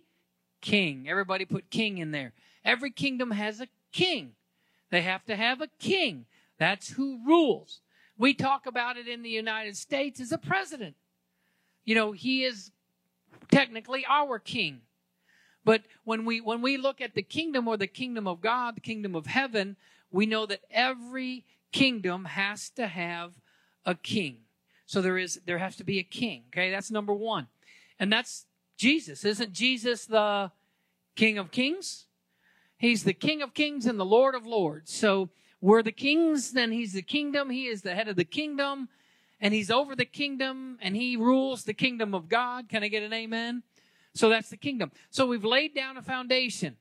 king. 0.61 1.09
Everybody 1.09 1.45
put 1.45 1.71
king 1.71 1.99
in 1.99 2.11
there. 2.11 2.33
Every 2.65 2.91
kingdom 2.91 3.31
has 3.31 3.61
a 3.61 3.69
king. 3.93 4.33
They 4.91 5.03
have 5.03 5.25
to 5.27 5.37
have 5.37 5.61
a 5.61 5.69
king. 5.79 6.27
That's 6.59 6.91
who 6.91 7.21
rules. 7.27 7.81
We 8.19 8.35
talk 8.35 8.67
about 8.67 8.97
it 8.97 9.09
in 9.09 9.23
the 9.23 9.31
United 9.31 9.77
States 9.77 10.21
as 10.21 10.33
a 10.33 10.39
president. 10.39 10.95
You 11.85 11.95
know, 11.95 12.13
he 12.13 12.45
is 12.45 12.71
technically 13.51 14.05
our 14.09 14.39
king. 14.39 14.83
But 15.65 15.83
when 16.05 16.25
we 16.25 16.41
when 16.41 16.63
we 16.63 16.77
look 16.77 17.01
at 17.01 17.15
the 17.15 17.23
kingdom 17.23 17.69
or 17.69 17.77
the 17.77 17.87
kingdom 17.87 18.27
of 18.27 18.41
God, 18.41 18.77
the 18.77 18.81
kingdom 18.81 19.15
of 19.15 19.27
heaven, 19.27 19.77
we 20.11 20.27
know 20.27 20.47
that 20.47 20.61
every 20.71 21.45
kingdom 21.73 22.25
has 22.25 22.71
to 22.71 22.87
have 22.87 23.33
a 23.85 23.95
king. 23.95 24.39
So 24.87 25.01
there 25.01 25.19
is 25.19 25.41
there 25.47 25.59
has 25.59 25.77
to 25.77 25.85
be 25.85 25.99
a 25.99 26.03
king. 26.03 26.45
Okay, 26.49 26.71
that's 26.71 26.91
number 26.91 27.13
one, 27.13 27.47
and 27.99 28.13
that's 28.13 28.47
Jesus. 28.77 29.25
Isn't 29.25 29.53
Jesus 29.53 30.07
the 30.07 30.51
King 31.15 31.39
of 31.39 31.51
Kings? 31.51 32.07
He's 32.81 33.05
the 33.05 33.13
King 33.13 33.43
of 33.43 33.53
Kings 33.53 33.85
and 33.85 34.01
the 34.01 34.07
Lord 34.07 34.35
of 34.35 34.47
Lords. 34.47 34.91
So 34.91 35.29
we're 35.61 35.83
the 35.83 35.93
kings, 35.93 36.53
then 36.53 36.73
he's 36.73 36.95
the 36.95 37.03
kingdom. 37.03 37.51
He 37.51 37.67
is 37.67 37.83
the 37.83 37.95
head 37.95 38.09
of 38.09 38.17
the 38.17 38.25
kingdom, 38.25 38.89
and 39.39 39.53
he's 39.53 39.71
over 39.71 39.95
the 39.95 40.07
kingdom, 40.07 40.79
and 40.81 40.97
he 40.97 41.15
rules 41.15 41.65
the 41.65 41.75
kingdom 41.75 42.15
of 42.15 42.31
God. 42.31 42.71
Can 42.71 42.83
I 42.83 42.89
get 42.89 43.03
an 43.03 43.13
amen? 43.13 43.65
So 44.15 44.31
that's 44.31 44.49
the 44.49 44.57
kingdom. 44.57 44.93
So 45.11 45.27
we've 45.27 45.45
laid 45.45 45.75
down 45.75 45.99
a 45.99 46.03
foundation. 46.03 46.77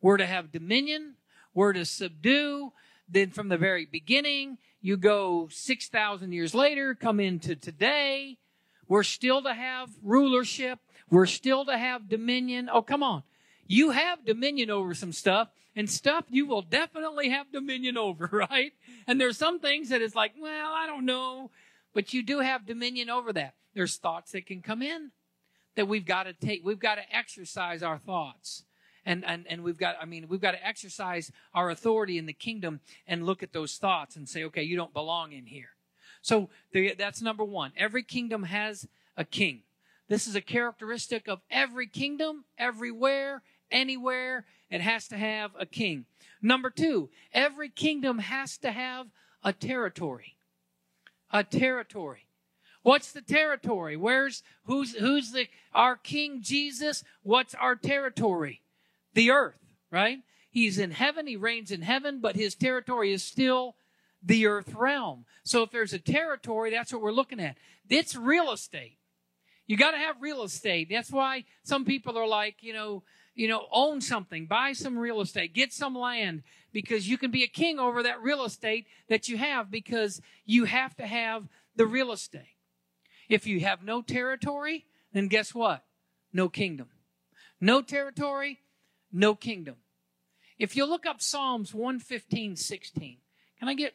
We're 0.00 0.18
to 0.18 0.26
have 0.26 0.52
dominion, 0.52 1.14
we're 1.52 1.72
to 1.72 1.84
subdue. 1.84 2.72
Then 3.08 3.30
from 3.30 3.48
the 3.48 3.58
very 3.58 3.84
beginning, 3.84 4.58
you 4.80 4.96
go 4.96 5.48
6,000 5.50 6.30
years 6.30 6.54
later, 6.54 6.94
come 6.94 7.18
into 7.18 7.56
today. 7.56 8.38
We're 8.86 9.02
still 9.02 9.42
to 9.42 9.54
have 9.54 9.90
rulership. 10.02 10.78
We're 11.10 11.26
still 11.26 11.64
to 11.64 11.76
have 11.76 12.08
dominion. 12.08 12.70
Oh, 12.72 12.82
come 12.82 13.02
on. 13.02 13.24
You 13.72 13.88
have 13.88 14.26
dominion 14.26 14.68
over 14.68 14.92
some 14.92 15.14
stuff 15.14 15.48
and 15.74 15.88
stuff 15.88 16.26
you 16.28 16.44
will 16.44 16.60
definitely 16.60 17.30
have 17.30 17.50
dominion 17.50 17.96
over, 17.96 18.28
right? 18.50 18.74
And 19.06 19.18
there's 19.18 19.38
some 19.38 19.60
things 19.60 19.88
that 19.88 20.02
it's 20.02 20.14
like, 20.14 20.34
well, 20.38 20.70
I 20.74 20.86
don't 20.86 21.06
know, 21.06 21.50
but 21.94 22.12
you 22.12 22.22
do 22.22 22.40
have 22.40 22.66
dominion 22.66 23.08
over 23.08 23.32
that. 23.32 23.54
There's 23.72 23.96
thoughts 23.96 24.32
that 24.32 24.44
can 24.44 24.60
come 24.60 24.82
in 24.82 25.12
that 25.74 25.88
we've 25.88 26.04
got 26.04 26.24
to 26.24 26.34
take, 26.34 26.60
we've 26.62 26.78
got 26.78 26.96
to 26.96 27.16
exercise 27.16 27.82
our 27.82 27.96
thoughts 27.96 28.64
and, 29.06 29.24
and, 29.24 29.46
and 29.48 29.64
we've 29.64 29.78
got, 29.78 29.96
I 29.98 30.04
mean, 30.04 30.28
we've 30.28 30.38
got 30.38 30.52
to 30.52 30.66
exercise 30.66 31.32
our 31.54 31.70
authority 31.70 32.18
in 32.18 32.26
the 32.26 32.34
kingdom 32.34 32.80
and 33.06 33.24
look 33.24 33.42
at 33.42 33.54
those 33.54 33.78
thoughts 33.78 34.16
and 34.16 34.28
say, 34.28 34.44
okay, 34.44 34.62
you 34.62 34.76
don't 34.76 34.92
belong 34.92 35.32
in 35.32 35.46
here. 35.46 35.70
So 36.20 36.50
the, 36.72 36.94
that's 36.98 37.22
number 37.22 37.42
one. 37.42 37.72
Every 37.78 38.02
kingdom 38.02 38.42
has 38.42 38.86
a 39.16 39.24
king. 39.24 39.62
This 40.08 40.26
is 40.26 40.34
a 40.34 40.42
characteristic 40.42 41.26
of 41.26 41.40
every 41.50 41.86
kingdom, 41.86 42.44
everywhere, 42.58 43.40
anywhere. 43.72 44.46
It 44.70 44.80
has 44.80 45.08
to 45.08 45.16
have 45.16 45.50
a 45.58 45.66
king. 45.66 46.06
Number 46.40 46.70
two, 46.70 47.10
every 47.32 47.68
kingdom 47.68 48.18
has 48.18 48.56
to 48.58 48.70
have 48.72 49.08
a 49.42 49.52
territory. 49.52 50.36
A 51.30 51.42
territory. 51.44 52.26
What's 52.82 53.12
the 53.12 53.22
territory? 53.22 53.96
Where's 53.96 54.42
who's 54.64 54.94
who's 54.96 55.32
the 55.32 55.46
our 55.72 55.96
King 55.96 56.42
Jesus? 56.42 57.04
What's 57.22 57.54
our 57.54 57.76
territory? 57.76 58.62
the 59.14 59.30
earth, 59.30 59.58
right? 59.90 60.20
He's 60.50 60.78
in 60.78 60.90
heaven, 60.90 61.26
he 61.26 61.36
reigns 61.36 61.70
in 61.70 61.82
heaven, 61.82 62.20
but 62.20 62.36
his 62.36 62.54
territory 62.54 63.12
is 63.12 63.22
still 63.22 63.76
the 64.22 64.46
earth 64.46 64.74
realm. 64.74 65.24
So 65.44 65.62
if 65.62 65.70
there's 65.70 65.92
a 65.92 65.98
territory, 65.98 66.70
that's 66.70 66.92
what 66.92 67.02
we're 67.02 67.12
looking 67.12 67.40
at. 67.40 67.56
It's 67.88 68.14
real 68.14 68.52
estate. 68.52 68.98
You 69.66 69.76
got 69.76 69.92
to 69.92 69.98
have 69.98 70.16
real 70.20 70.42
estate. 70.42 70.88
That's 70.90 71.10
why 71.10 71.44
some 71.62 71.84
people 71.84 72.18
are 72.18 72.26
like, 72.26 72.56
you 72.60 72.72
know, 72.72 73.02
you 73.34 73.48
know, 73.48 73.66
own 73.72 74.00
something, 74.00 74.46
buy 74.46 74.72
some 74.72 74.98
real 74.98 75.20
estate, 75.20 75.54
get 75.54 75.72
some 75.72 75.94
land 75.94 76.42
because 76.72 77.08
you 77.08 77.16
can 77.16 77.30
be 77.30 77.44
a 77.44 77.48
king 77.48 77.78
over 77.78 78.02
that 78.02 78.22
real 78.22 78.44
estate 78.44 78.86
that 79.08 79.28
you 79.28 79.38
have 79.38 79.70
because 79.70 80.20
you 80.44 80.64
have 80.64 80.94
to 80.96 81.06
have 81.06 81.48
the 81.76 81.86
real 81.86 82.12
estate. 82.12 82.56
If 83.28 83.46
you 83.46 83.60
have 83.60 83.82
no 83.82 84.02
territory, 84.02 84.86
then 85.12 85.28
guess 85.28 85.54
what? 85.54 85.84
No 86.32 86.48
kingdom. 86.48 86.88
No 87.60 87.80
territory, 87.80 88.60
no 89.12 89.34
kingdom. 89.34 89.76
If 90.58 90.76
you 90.76 90.84
look 90.84 91.06
up 91.06 91.22
Psalms 91.22 91.72
115, 91.72 92.56
16, 92.56 93.16
can 93.58 93.68
I 93.68 93.74
get, 93.74 93.94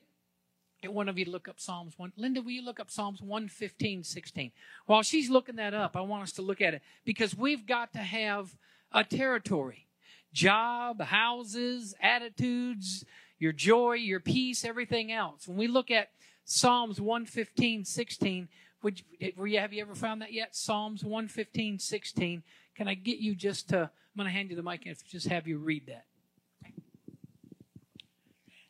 get 0.81 0.93
one 0.93 1.09
of 1.09 1.17
you 1.17 1.25
to 1.25 1.31
look 1.31 1.47
up 1.47 1.59
Psalms 1.59 1.93
1? 1.97 2.13
Linda, 2.17 2.41
will 2.41 2.51
you 2.51 2.63
look 2.63 2.79
up 2.79 2.89
Psalms 2.89 3.21
115, 3.21 4.03
16? 4.03 4.51
While 4.85 5.03
she's 5.03 5.29
looking 5.29 5.57
that 5.57 5.73
up, 5.73 5.95
I 5.95 6.01
want 6.01 6.23
us 6.23 6.31
to 6.33 6.41
look 6.41 6.61
at 6.61 6.73
it 6.73 6.81
because 7.05 7.37
we've 7.37 7.65
got 7.65 7.93
to 7.93 7.99
have 7.99 8.55
a 8.91 9.03
territory 9.03 9.87
job, 10.33 11.01
houses, 11.01 11.95
attitudes, 12.01 13.03
your 13.39 13.51
joy, 13.51 13.93
your 13.93 14.19
peace, 14.19 14.63
everything 14.63 15.11
else. 15.11 15.47
When 15.47 15.57
we 15.57 15.67
look 15.67 15.89
at 15.89 16.09
Psalms 16.45 17.01
115, 17.01 17.85
16, 17.85 18.47
would 18.83 19.01
you, 19.19 19.59
have 19.59 19.73
you 19.73 19.81
ever 19.81 19.95
found 19.95 20.21
that 20.21 20.33
yet? 20.33 20.55
Psalms 20.55 21.03
115, 21.03 21.79
16. 21.79 22.43
Can 22.75 22.87
I 22.87 22.93
get 22.93 23.17
you 23.17 23.35
just 23.35 23.69
to, 23.69 23.77
I'm 23.79 23.89
going 24.15 24.27
to 24.27 24.31
hand 24.31 24.49
you 24.49 24.55
the 24.55 24.63
mic 24.63 24.85
and 24.85 24.95
just 25.07 25.27
have 25.27 25.47
you 25.47 25.57
read 25.57 25.87
that. 25.87 26.05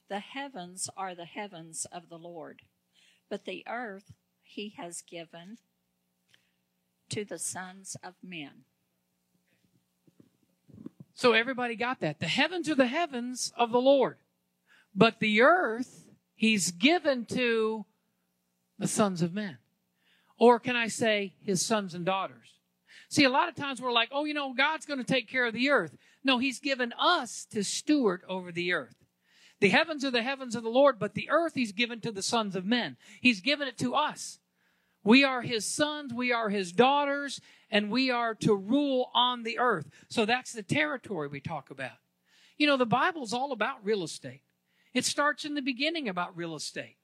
The 0.09 0.19
heavens 0.19 0.89
are 0.95 1.13
the 1.13 1.25
heavens 1.25 1.85
of 1.91 2.07
the 2.07 2.17
Lord, 2.17 2.61
but 3.29 3.43
the 3.43 3.65
earth 3.67 4.13
he 4.41 4.73
has 4.77 5.01
given 5.01 5.57
to 7.09 7.25
the 7.25 7.37
sons 7.37 7.97
of 8.01 8.13
men. 8.23 8.63
So 11.17 11.33
everybody 11.33 11.75
got 11.75 12.01
that. 12.01 12.19
The 12.19 12.27
heavens 12.27 12.69
are 12.69 12.75
the 12.75 12.85
heavens 12.85 13.51
of 13.57 13.71
the 13.71 13.81
Lord, 13.81 14.17
but 14.93 15.19
the 15.19 15.41
earth 15.41 16.05
he's 16.35 16.69
given 16.69 17.25
to 17.25 17.87
the 18.77 18.87
sons 18.87 19.23
of 19.23 19.33
men. 19.33 19.57
Or 20.37 20.59
can 20.59 20.75
I 20.75 20.89
say 20.89 21.33
his 21.41 21.65
sons 21.65 21.95
and 21.95 22.05
daughters? 22.05 22.59
See, 23.09 23.23
a 23.23 23.31
lot 23.31 23.49
of 23.49 23.55
times 23.55 23.81
we're 23.81 23.91
like, 23.91 24.09
oh, 24.11 24.25
you 24.25 24.35
know, 24.35 24.53
God's 24.55 24.85
going 24.85 24.99
to 24.99 25.03
take 25.03 25.27
care 25.27 25.47
of 25.47 25.55
the 25.55 25.71
earth. 25.71 25.97
No, 26.23 26.37
he's 26.37 26.59
given 26.59 26.93
us 26.99 27.47
to 27.49 27.63
steward 27.63 28.21
over 28.29 28.51
the 28.51 28.73
earth. 28.73 29.03
The 29.59 29.69
heavens 29.69 30.05
are 30.05 30.11
the 30.11 30.21
heavens 30.21 30.55
of 30.55 30.61
the 30.61 30.69
Lord, 30.69 30.99
but 30.99 31.15
the 31.15 31.31
earth 31.31 31.53
he's 31.55 31.71
given 31.71 31.99
to 32.01 32.11
the 32.11 32.21
sons 32.21 32.55
of 32.55 32.63
men. 32.63 32.95
He's 33.21 33.41
given 33.41 33.67
it 33.67 33.79
to 33.79 33.95
us. 33.95 34.37
We 35.03 35.23
are 35.23 35.41
his 35.41 35.65
sons, 35.65 36.13
we 36.13 36.31
are 36.31 36.49
his 36.49 36.71
daughters, 36.71 37.41
and 37.69 37.91
we 37.91 38.09
are 38.09 38.33
to 38.35 38.55
rule 38.55 39.09
on 39.13 39.43
the 39.43 39.59
earth. 39.59 39.89
So 40.09 40.25
that's 40.25 40.53
the 40.53 40.63
territory 40.63 41.27
we 41.27 41.39
talk 41.39 41.69
about. 41.69 41.97
You 42.57 42.67
know, 42.67 42.77
the 42.77 42.85
Bible's 42.85 43.33
all 43.33 43.51
about 43.51 43.83
real 43.83 44.03
estate. 44.03 44.41
It 44.93 45.05
starts 45.05 45.45
in 45.45 45.53
the 45.53 45.61
beginning 45.61 46.09
about 46.09 46.35
real 46.35 46.55
estate. 46.55 46.97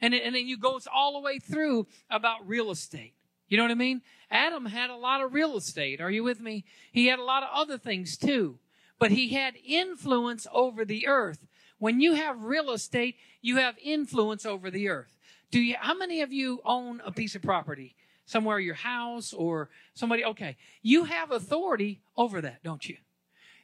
And, 0.00 0.14
it, 0.14 0.22
and 0.24 0.34
then 0.34 0.46
you 0.46 0.58
goes 0.58 0.86
all 0.92 1.14
the 1.14 1.20
way 1.20 1.38
through 1.38 1.86
about 2.10 2.46
real 2.46 2.70
estate. 2.70 3.14
You 3.48 3.56
know 3.56 3.64
what 3.64 3.70
I 3.70 3.76
mean? 3.76 4.02
Adam 4.30 4.66
had 4.66 4.90
a 4.90 4.96
lot 4.96 5.22
of 5.22 5.32
real 5.32 5.56
estate. 5.56 6.00
Are 6.00 6.10
you 6.10 6.24
with 6.24 6.40
me? 6.40 6.64
He 6.92 7.06
had 7.06 7.18
a 7.18 7.24
lot 7.24 7.42
of 7.42 7.50
other 7.52 7.78
things 7.78 8.16
too. 8.16 8.58
But 8.98 9.10
he 9.10 9.34
had 9.34 9.54
influence 9.64 10.46
over 10.52 10.84
the 10.84 11.06
earth. 11.06 11.46
When 11.78 12.00
you 12.00 12.14
have 12.14 12.42
real 12.42 12.70
estate, 12.70 13.16
you 13.42 13.56
have 13.56 13.76
influence 13.82 14.46
over 14.46 14.70
the 14.70 14.88
earth. 14.88 15.16
Do 15.50 15.60
you, 15.60 15.76
how 15.78 15.94
many 15.94 16.22
of 16.22 16.32
you 16.32 16.60
own 16.64 17.02
a 17.04 17.12
piece 17.12 17.34
of 17.34 17.42
property? 17.42 17.94
Somewhere, 18.26 18.58
your 18.58 18.74
house 18.74 19.32
or 19.32 19.70
somebody? 19.94 20.24
Okay. 20.24 20.56
You 20.82 21.04
have 21.04 21.30
authority 21.30 22.00
over 22.16 22.40
that, 22.40 22.62
don't 22.62 22.86
you? 22.88 22.96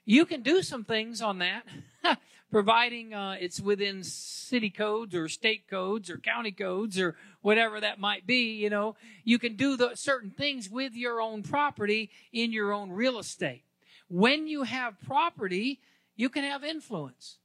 You 0.05 0.25
can 0.25 0.43
do 0.43 0.63
some 0.63 0.85
things 0.85 1.21
on 1.21 1.39
that, 1.39 1.65
providing 2.51 3.15
uh, 3.15 3.37
it's 3.41 3.61
within 3.61 4.03
city 4.03 4.71
codes 4.71 5.15
or 5.15 5.29
state 5.29 5.69
codes 5.69 6.11
or 6.11 6.19
county 6.19 6.51
codes 6.51 6.99
or 6.99 7.17
whatever 7.41 7.81
that 7.81 8.01
might 8.01 8.27
be. 8.27 8.55
You 8.55 8.71
know, 8.71 8.97
you 9.25 9.39
can 9.39 9.57
do 9.57 9.77
the 9.77 9.95
certain 9.95 10.31
things 10.31 10.69
with 10.69 10.95
your 10.95 11.21
own 11.21 11.43
property 11.43 12.11
in 12.33 12.53
your 12.53 12.73
own 12.73 12.91
real 12.91 13.19
estate. 13.19 13.63
When 14.09 14.47
you 14.47 14.65
have 14.65 15.01
property, 15.07 15.81
you 16.17 16.29
can 16.29 16.45
have 16.45 16.65
influence. 16.65 17.39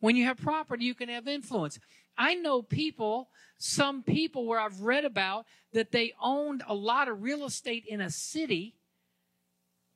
When 0.00 0.16
you 0.16 0.24
have 0.24 0.36
property, 0.36 0.84
you 0.84 0.94
can 0.94 1.08
have 1.08 1.28
influence. 1.28 1.78
I 2.16 2.34
know 2.34 2.62
people, 2.62 3.30
some 3.58 4.02
people 4.02 4.46
where 4.46 4.60
I've 4.60 4.80
read 4.80 5.04
about 5.04 5.46
that 5.72 5.92
they 5.92 6.12
owned 6.20 6.62
a 6.66 6.74
lot 6.74 7.08
of 7.08 7.22
real 7.22 7.44
estate 7.44 7.84
in 7.86 8.00
a 8.00 8.10
city 8.10 8.76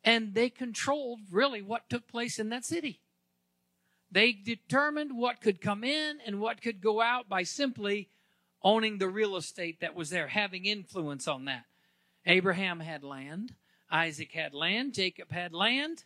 and 0.05 0.35
they 0.35 0.49
controlled 0.49 1.21
really 1.31 1.61
what 1.63 1.91
took 1.91 2.07
place 2.07 2.39
in 2.39 2.49
that 2.51 2.65
city. 2.65 3.01
They 4.11 4.33
determined 4.33 5.17
what 5.17 5.41
could 5.41 5.61
come 5.61 5.83
in 5.83 6.19
and 6.25 6.41
what 6.41 6.63
could 6.63 6.81
go 6.81 7.01
out 7.01 7.29
by 7.29 7.43
simply 7.43 8.09
owning 8.63 8.99
the 8.99 9.09
real 9.09 9.37
estate 9.37 9.81
that 9.81 9.95
was 9.95 10.11
there, 10.11 10.29
having 10.29 10.65
influence 10.65 11.27
on 11.27 11.45
that. 11.47 11.65
Abraham 12.25 12.81
had 12.81 13.05
land, 13.05 13.55
Isaac 13.91 14.33
had 14.33 14.55
land, 14.55 14.95
Jacob 14.95 15.31
had 15.33 15.53
land. 15.53 16.05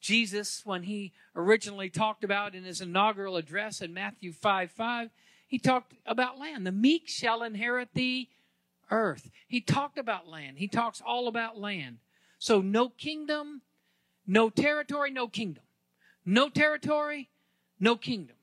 Jesus, 0.00 0.62
when 0.64 0.84
he 0.84 1.12
originally 1.34 1.90
talked 1.90 2.24
about 2.24 2.54
in 2.54 2.64
his 2.64 2.80
inaugural 2.80 3.36
address 3.36 3.80
in 3.80 3.92
Matthew 3.92 4.32
5 4.32 4.70
5, 4.70 5.10
he 5.46 5.58
talked 5.58 5.94
about 6.06 6.38
land. 6.38 6.66
The 6.66 6.72
meek 6.72 7.08
shall 7.08 7.42
inherit 7.42 7.88
the 7.94 8.28
earth. 8.90 9.30
He 9.46 9.60
talked 9.60 9.98
about 9.98 10.28
land. 10.28 10.58
He 10.58 10.68
talks 10.68 11.02
all 11.04 11.26
about 11.26 11.58
land. 11.58 11.98
So, 12.38 12.60
no 12.60 12.88
kingdom, 12.88 13.62
no 14.26 14.50
territory, 14.50 15.10
no 15.10 15.26
kingdom. 15.26 15.64
No 16.24 16.50
territory, 16.50 17.30
no 17.80 17.96
kingdom. 17.96 18.36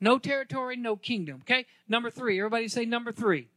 No 0.00 0.18
territory, 0.18 0.76
no 0.76 0.94
kingdom. 0.94 1.40
Okay? 1.42 1.66
Number 1.88 2.10
three. 2.10 2.38
Everybody 2.38 2.68
say 2.68 2.84
number 2.84 3.12
three. 3.12 3.48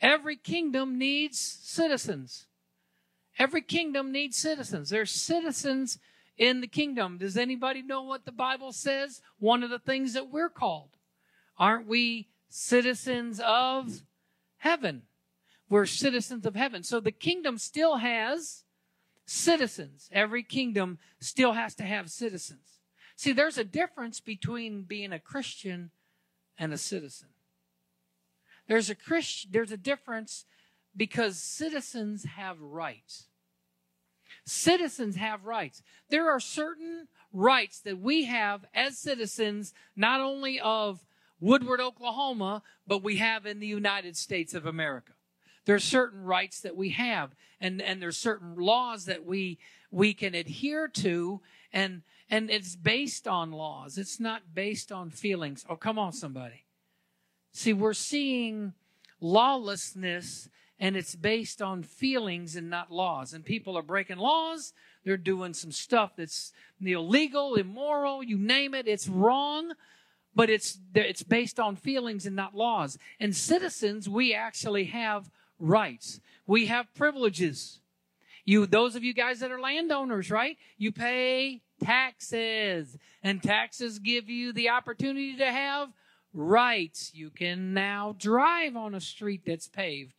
Every 0.00 0.36
kingdom 0.36 0.96
needs 0.96 1.38
citizens. 1.38 2.46
Every 3.38 3.62
kingdom 3.62 4.12
needs 4.12 4.36
citizens. 4.36 4.90
There's 4.90 5.10
citizens 5.10 5.98
in 6.38 6.60
the 6.60 6.66
kingdom. 6.66 7.18
Does 7.18 7.36
anybody 7.36 7.82
know 7.82 8.02
what 8.02 8.24
the 8.24 8.32
Bible 8.32 8.72
says? 8.72 9.20
One 9.38 9.62
of 9.62 9.70
the 9.70 9.78
things 9.78 10.14
that 10.14 10.30
we're 10.30 10.48
called. 10.48 10.90
Aren't 11.58 11.88
we 11.88 12.28
citizens 12.48 13.40
of 13.44 14.02
heaven? 14.58 15.02
We're 15.68 15.86
citizens 15.86 16.46
of 16.46 16.54
heaven. 16.54 16.82
So 16.82 17.00
the 17.00 17.12
kingdom 17.12 17.58
still 17.58 17.96
has 17.96 18.64
citizens. 19.26 20.08
Every 20.12 20.42
kingdom 20.42 20.98
still 21.20 21.52
has 21.52 21.74
to 21.74 21.82
have 21.82 22.10
citizens. 22.10 22.80
See, 23.16 23.32
there's 23.32 23.58
a 23.58 23.64
difference 23.64 24.20
between 24.20 24.82
being 24.82 25.12
a 25.12 25.18
Christian 25.18 25.90
and 26.56 26.72
a 26.72 26.78
citizen. 26.78 27.28
There's 28.68 28.90
a 28.90 28.94
Christ, 28.94 29.48
there's 29.50 29.72
a 29.72 29.76
difference 29.76 30.44
because 30.96 31.38
citizens 31.38 32.24
have 32.24 32.60
rights. 32.60 33.26
Citizens 34.44 35.16
have 35.16 35.44
rights. 35.44 35.82
There 36.10 36.30
are 36.30 36.40
certain 36.40 37.08
rights 37.32 37.80
that 37.80 37.98
we 37.98 38.24
have 38.24 38.64
as 38.74 38.98
citizens, 38.98 39.74
not 39.96 40.20
only 40.20 40.58
of 40.60 41.04
Woodward, 41.40 41.80
Oklahoma, 41.80 42.62
but 42.86 43.02
we 43.02 43.16
have 43.16 43.46
in 43.46 43.60
the 43.60 43.66
United 43.66 44.16
States 44.16 44.54
of 44.54 44.66
America. 44.66 45.12
There 45.66 45.76
are 45.76 45.80
certain 45.80 46.24
rights 46.24 46.60
that 46.62 46.76
we 46.76 46.90
have, 46.90 47.36
and, 47.60 47.82
and 47.82 48.00
there's 48.00 48.16
certain 48.16 48.56
laws 48.56 49.04
that 49.04 49.24
we 49.24 49.58
we 49.90 50.12
can 50.14 50.34
adhere 50.34 50.88
to, 50.88 51.40
and 51.72 52.02
and 52.30 52.50
it's 52.50 52.76
based 52.76 53.26
on 53.26 53.52
laws. 53.52 53.98
It's 53.98 54.20
not 54.20 54.54
based 54.54 54.92
on 54.92 55.10
feelings. 55.10 55.64
Oh, 55.68 55.76
come 55.76 55.98
on, 55.98 56.12
somebody. 56.12 56.64
See, 57.52 57.72
we're 57.72 57.94
seeing 57.94 58.74
lawlessness 59.20 60.48
and 60.80 60.96
it's 60.96 61.14
based 61.14 61.60
on 61.60 61.82
feelings 61.82 62.54
and 62.54 62.70
not 62.70 62.92
laws. 62.92 63.32
And 63.32 63.44
people 63.44 63.76
are 63.76 63.82
breaking 63.82 64.18
laws. 64.18 64.72
They're 65.04 65.16
doing 65.16 65.54
some 65.54 65.72
stuff 65.72 66.12
that's 66.16 66.52
illegal, 66.80 67.56
immoral, 67.56 68.22
you 68.22 68.38
name 68.38 68.74
it. 68.74 68.86
It's 68.86 69.08
wrong, 69.08 69.72
but 70.34 70.50
it's, 70.50 70.78
it's 70.94 71.22
based 71.22 71.58
on 71.58 71.74
feelings 71.74 72.26
and 72.26 72.36
not 72.36 72.54
laws. 72.54 72.96
And 73.18 73.34
citizens, 73.34 74.08
we 74.08 74.34
actually 74.34 74.84
have 74.84 75.30
rights. 75.58 76.20
We 76.46 76.66
have 76.66 76.94
privileges. 76.94 77.80
You, 78.44 78.64
those 78.66 78.94
of 78.94 79.02
you 79.02 79.12
guys 79.12 79.40
that 79.40 79.50
are 79.50 79.60
landowners, 79.60 80.30
right? 80.30 80.56
You 80.78 80.92
pay 80.92 81.62
taxes 81.82 82.96
and 83.22 83.42
taxes 83.42 83.98
give 83.98 84.28
you 84.28 84.52
the 84.52 84.68
opportunity 84.68 85.36
to 85.36 85.50
have 85.50 85.88
rights. 86.32 87.10
You 87.14 87.30
can 87.30 87.74
now 87.74 88.14
drive 88.16 88.76
on 88.76 88.94
a 88.94 89.00
street 89.00 89.42
that's 89.44 89.66
paved 89.66 90.14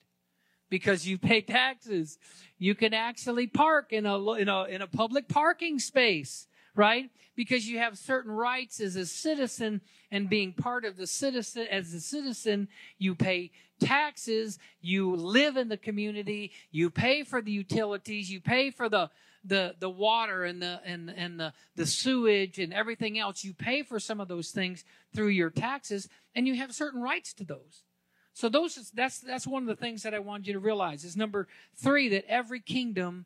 because 0.69 1.08
you 1.08 1.17
pay 1.17 1.41
taxes. 1.41 2.17
You 2.58 2.75
can 2.75 2.93
actually 2.93 3.47
park 3.47 3.91
in 3.91 4.05
a, 4.05 4.34
in 4.34 4.49
a, 4.49 4.63
in 4.65 4.82
a 4.82 4.88
public 4.88 5.27
parking 5.27 5.79
space, 5.79 6.47
right? 6.75 7.10
Because 7.36 7.67
you 7.67 7.79
have 7.79 7.97
certain 7.97 8.32
rights 8.32 8.79
as 8.79 8.95
a 8.95 9.05
citizen 9.05 9.82
and 10.12 10.29
being 10.29 10.53
part 10.53 10.86
of 10.86 10.97
the 10.97 11.08
citizen, 11.08 11.67
as 11.69 11.93
a 11.93 12.01
citizen, 12.01 12.67
you 12.97 13.15
pay 13.15 13.51
taxes, 13.79 14.60
you 14.82 15.15
live 15.15 15.55
in 15.55 15.69
the 15.69 15.77
community, 15.77 16.51
you 16.71 16.89
pay 16.89 17.23
for 17.23 17.41
the 17.41 17.51
utilities, 17.51 18.29
you 18.29 18.41
pay 18.41 18.71
for 18.71 18.89
the, 18.89 19.10
the, 19.45 19.75
the 19.79 19.89
water 19.89 20.43
and 20.43 20.62
the, 20.62 20.82
and, 20.84 21.10
and 21.10 21.39
the, 21.39 21.53
the 21.75 21.86
sewage 21.86 22.60
and 22.60 22.73
everything 22.73 23.17
else. 23.17 23.43
You 23.43 23.53
pay 23.53 23.84
for 23.84 23.99
some 23.99 24.19
of 24.19 24.27
those 24.27 24.51
things 24.51 24.84
through 25.15 25.29
your 25.29 25.49
taxes 25.49 26.10
and 26.36 26.47
you 26.47 26.55
have 26.55 26.73
certain 26.73 27.01
rights 27.01 27.34
to 27.36 27.45
those. 27.45 27.84
So 28.33 28.49
those 28.49 28.91
that's 28.93 29.19
that's 29.19 29.47
one 29.47 29.63
of 29.63 29.67
the 29.67 29.75
things 29.75 30.03
that 30.03 30.13
I 30.13 30.19
want 30.19 30.47
you 30.47 30.53
to 30.53 30.59
realize 30.59 31.03
is 31.03 31.17
number 31.17 31.47
three 31.75 32.09
that 32.09 32.25
every 32.27 32.59
kingdom 32.59 33.25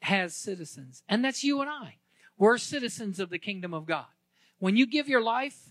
has 0.00 0.34
citizens, 0.34 1.02
and 1.08 1.24
that's 1.24 1.44
you 1.44 1.60
and 1.60 1.70
I. 1.70 1.96
We're 2.36 2.58
citizens 2.58 3.18
of 3.20 3.30
the 3.30 3.38
kingdom 3.38 3.74
of 3.74 3.86
God. 3.86 4.06
When 4.58 4.76
you 4.76 4.86
give 4.86 5.08
your 5.08 5.22
life 5.22 5.70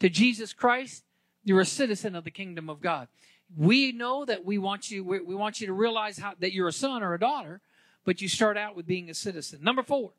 to 0.00 0.08
Jesus 0.08 0.52
Christ, 0.52 1.04
you're 1.44 1.60
a 1.60 1.66
citizen 1.66 2.14
of 2.14 2.24
the 2.24 2.30
kingdom 2.30 2.68
of 2.68 2.80
God. 2.80 3.08
We 3.56 3.92
know 3.92 4.24
that 4.24 4.44
we 4.44 4.58
want 4.58 4.90
you 4.90 5.04
we, 5.04 5.20
we 5.20 5.34
want 5.34 5.60
you 5.60 5.66
to 5.68 5.72
realize 5.72 6.18
how, 6.18 6.34
that 6.40 6.52
you're 6.52 6.68
a 6.68 6.72
son 6.72 7.02
or 7.02 7.14
a 7.14 7.20
daughter, 7.20 7.60
but 8.04 8.20
you 8.20 8.28
start 8.28 8.56
out 8.56 8.76
with 8.76 8.86
being 8.86 9.08
a 9.08 9.14
citizen. 9.14 9.60
Number 9.62 9.82
four, 9.82 10.12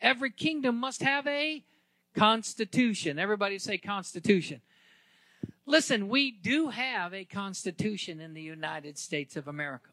every 0.00 0.30
kingdom 0.30 0.76
must 0.76 1.02
have 1.02 1.26
a 1.26 1.64
Constitution. 2.14 3.18
Everybody 3.18 3.58
say 3.58 3.76
Constitution. 3.76 4.60
Listen, 5.66 6.08
we 6.08 6.30
do 6.30 6.68
have 6.68 7.14
a 7.14 7.24
Constitution 7.24 8.20
in 8.20 8.34
the 8.34 8.42
United 8.42 8.98
States 8.98 9.36
of 9.36 9.48
America. 9.48 9.90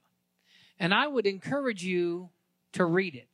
And 0.79 0.93
I 0.93 1.07
would 1.07 1.25
encourage 1.25 1.83
you 1.83 2.29
to 2.73 2.85
read 2.85 3.15
it 3.15 3.29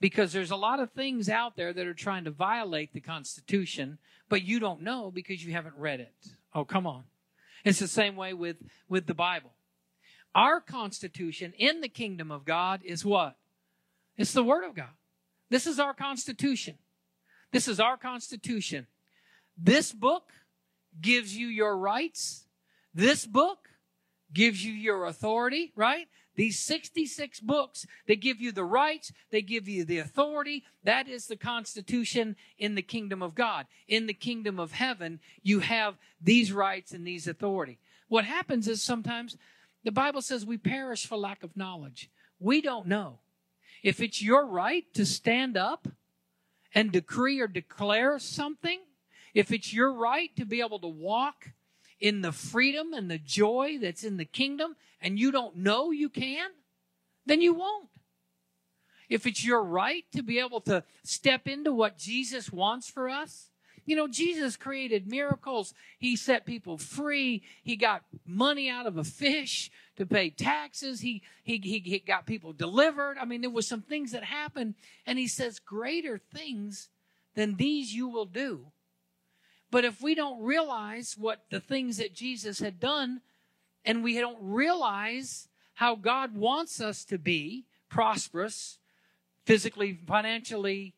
because 0.00 0.32
there's 0.32 0.50
a 0.50 0.56
lot 0.56 0.80
of 0.80 0.90
things 0.90 1.28
out 1.28 1.56
there 1.56 1.72
that 1.72 1.86
are 1.86 1.94
trying 1.94 2.24
to 2.24 2.30
violate 2.30 2.92
the 2.92 3.00
Constitution, 3.00 3.98
but 4.28 4.42
you 4.42 4.58
don't 4.58 4.82
know 4.82 5.10
because 5.10 5.44
you 5.44 5.52
haven't 5.52 5.76
read 5.76 6.00
it. 6.00 6.14
Oh, 6.54 6.64
come 6.64 6.86
on. 6.86 7.04
It's 7.64 7.78
the 7.78 7.88
same 7.88 8.16
way 8.16 8.32
with, 8.32 8.56
with 8.88 9.06
the 9.06 9.14
Bible. 9.14 9.52
Our 10.34 10.60
Constitution 10.60 11.52
in 11.58 11.80
the 11.80 11.88
kingdom 11.88 12.30
of 12.30 12.44
God 12.44 12.80
is 12.84 13.04
what? 13.04 13.36
It's 14.16 14.32
the 14.32 14.44
Word 14.44 14.64
of 14.64 14.74
God. 14.74 14.94
This 15.50 15.66
is 15.66 15.78
our 15.78 15.94
Constitution. 15.94 16.76
This 17.52 17.68
is 17.68 17.80
our 17.80 17.96
Constitution. 17.96 18.86
This 19.56 19.92
book 19.92 20.30
gives 21.00 21.36
you 21.36 21.46
your 21.46 21.76
rights. 21.76 22.46
This 22.94 23.26
book 23.26 23.68
gives 24.32 24.64
you 24.64 24.72
your 24.72 25.06
authority, 25.06 25.72
right? 25.76 26.08
These 26.36 26.58
66 26.58 27.40
books, 27.40 27.86
they 28.06 28.16
give 28.16 28.40
you 28.40 28.52
the 28.52 28.64
rights, 28.64 29.10
they 29.30 29.40
give 29.40 29.66
you 29.66 29.84
the 29.84 29.98
authority. 29.98 30.64
That 30.84 31.08
is 31.08 31.26
the 31.26 31.36
Constitution 31.36 32.36
in 32.58 32.74
the 32.74 32.82
kingdom 32.82 33.22
of 33.22 33.34
God. 33.34 33.66
In 33.88 34.06
the 34.06 34.14
kingdom 34.14 34.60
of 34.60 34.72
heaven, 34.72 35.20
you 35.42 35.60
have 35.60 35.96
these 36.20 36.52
rights 36.52 36.92
and 36.92 37.06
these 37.06 37.26
authority. 37.26 37.78
What 38.08 38.26
happens 38.26 38.68
is 38.68 38.82
sometimes 38.82 39.36
the 39.82 39.92
Bible 39.92 40.20
says 40.20 40.44
we 40.44 40.58
perish 40.58 41.06
for 41.06 41.16
lack 41.16 41.42
of 41.42 41.56
knowledge. 41.56 42.10
We 42.38 42.60
don't 42.60 42.86
know. 42.86 43.20
If 43.82 44.00
it's 44.00 44.22
your 44.22 44.46
right 44.46 44.84
to 44.94 45.06
stand 45.06 45.56
up 45.56 45.88
and 46.74 46.92
decree 46.92 47.40
or 47.40 47.46
declare 47.46 48.18
something, 48.18 48.80
if 49.36 49.52
it's 49.52 49.70
your 49.70 49.92
right 49.92 50.34
to 50.36 50.46
be 50.46 50.62
able 50.62 50.78
to 50.78 50.88
walk 50.88 51.52
in 52.00 52.22
the 52.22 52.32
freedom 52.32 52.94
and 52.94 53.10
the 53.10 53.18
joy 53.18 53.76
that's 53.78 54.02
in 54.02 54.16
the 54.16 54.24
kingdom 54.24 54.76
and 54.98 55.18
you 55.18 55.30
don't 55.30 55.56
know 55.56 55.90
you 55.90 56.08
can, 56.08 56.48
then 57.26 57.42
you 57.42 57.52
won't. 57.52 57.90
If 59.10 59.26
it's 59.26 59.44
your 59.44 59.62
right 59.62 60.04
to 60.14 60.22
be 60.22 60.38
able 60.38 60.62
to 60.62 60.84
step 61.04 61.46
into 61.46 61.70
what 61.70 61.98
Jesus 61.98 62.50
wants 62.50 62.88
for 62.88 63.10
us, 63.10 63.50
you 63.84 63.94
know, 63.94 64.08
Jesus 64.08 64.56
created 64.56 65.06
miracles. 65.06 65.74
He 65.98 66.16
set 66.16 66.46
people 66.46 66.78
free. 66.78 67.42
He 67.62 67.76
got 67.76 68.04
money 68.24 68.70
out 68.70 68.86
of 68.86 68.96
a 68.96 69.04
fish 69.04 69.70
to 69.96 70.06
pay 70.06 70.30
taxes. 70.30 71.00
He, 71.00 71.22
he, 71.44 71.60
he, 71.62 71.80
he 71.80 71.98
got 71.98 72.24
people 72.24 72.54
delivered. 72.54 73.18
I 73.20 73.26
mean, 73.26 73.42
there 73.42 73.50
was 73.50 73.68
some 73.68 73.82
things 73.82 74.12
that 74.12 74.24
happened. 74.24 74.76
And 75.04 75.18
he 75.18 75.28
says, 75.28 75.58
greater 75.58 76.16
things 76.16 76.88
than 77.34 77.56
these 77.56 77.92
you 77.92 78.08
will 78.08 78.24
do. 78.24 78.72
But 79.76 79.84
if 79.84 80.00
we 80.00 80.14
don't 80.14 80.42
realize 80.42 81.16
what 81.18 81.42
the 81.50 81.60
things 81.60 81.98
that 81.98 82.14
Jesus 82.14 82.60
had 82.60 82.80
done, 82.80 83.20
and 83.84 84.02
we 84.02 84.18
don't 84.18 84.38
realize 84.40 85.48
how 85.74 85.96
God 85.96 86.34
wants 86.34 86.80
us 86.80 87.04
to 87.04 87.18
be 87.18 87.66
prosperous, 87.90 88.78
physically, 89.44 89.98
financially, 90.06 90.94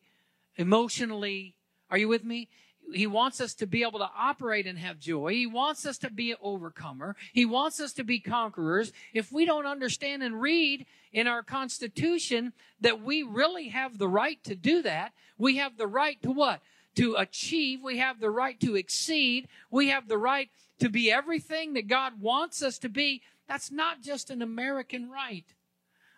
emotionally, 0.55 1.55
are 1.91 1.97
you 1.97 2.07
with 2.07 2.23
me? 2.23 2.47
He 2.93 3.05
wants 3.05 3.41
us 3.41 3.53
to 3.55 3.67
be 3.67 3.83
able 3.83 3.99
to 3.99 4.09
operate 4.17 4.65
and 4.65 4.79
have 4.79 4.97
joy. 4.97 5.33
He 5.33 5.45
wants 5.45 5.85
us 5.85 5.97
to 5.97 6.09
be 6.09 6.31
an 6.31 6.37
overcomer. 6.41 7.17
He 7.33 7.45
wants 7.45 7.81
us 7.81 7.91
to 7.95 8.05
be 8.05 8.21
conquerors. 8.21 8.93
If 9.13 9.29
we 9.29 9.43
don't 9.43 9.65
understand 9.65 10.23
and 10.23 10.39
read 10.39 10.85
in 11.11 11.27
our 11.27 11.43
Constitution 11.43 12.53
that 12.79 13.01
we 13.01 13.23
really 13.23 13.67
have 13.67 13.97
the 13.97 14.07
right 14.07 14.41
to 14.45 14.55
do 14.55 14.81
that, 14.83 15.11
we 15.37 15.57
have 15.57 15.75
the 15.75 15.85
right 15.85 16.21
to 16.23 16.31
what? 16.31 16.61
To 16.99 17.15
achieve. 17.15 17.79
We 17.81 17.99
have 17.99 18.19
the 18.19 18.29
right 18.29 18.59
to 18.59 18.75
exceed. 18.75 19.47
We 19.71 19.87
have 19.87 20.09
the 20.09 20.17
right 20.17 20.49
to 20.79 20.89
be 20.89 21.09
everything 21.09 21.73
that 21.73 21.87
God 21.87 22.19
wants 22.19 22.61
us 22.61 22.77
to 22.79 22.89
be. 22.89 23.21
That's 23.47 23.71
not 23.71 24.01
just 24.01 24.29
an 24.29 24.41
American 24.41 25.09
right. 25.09 25.45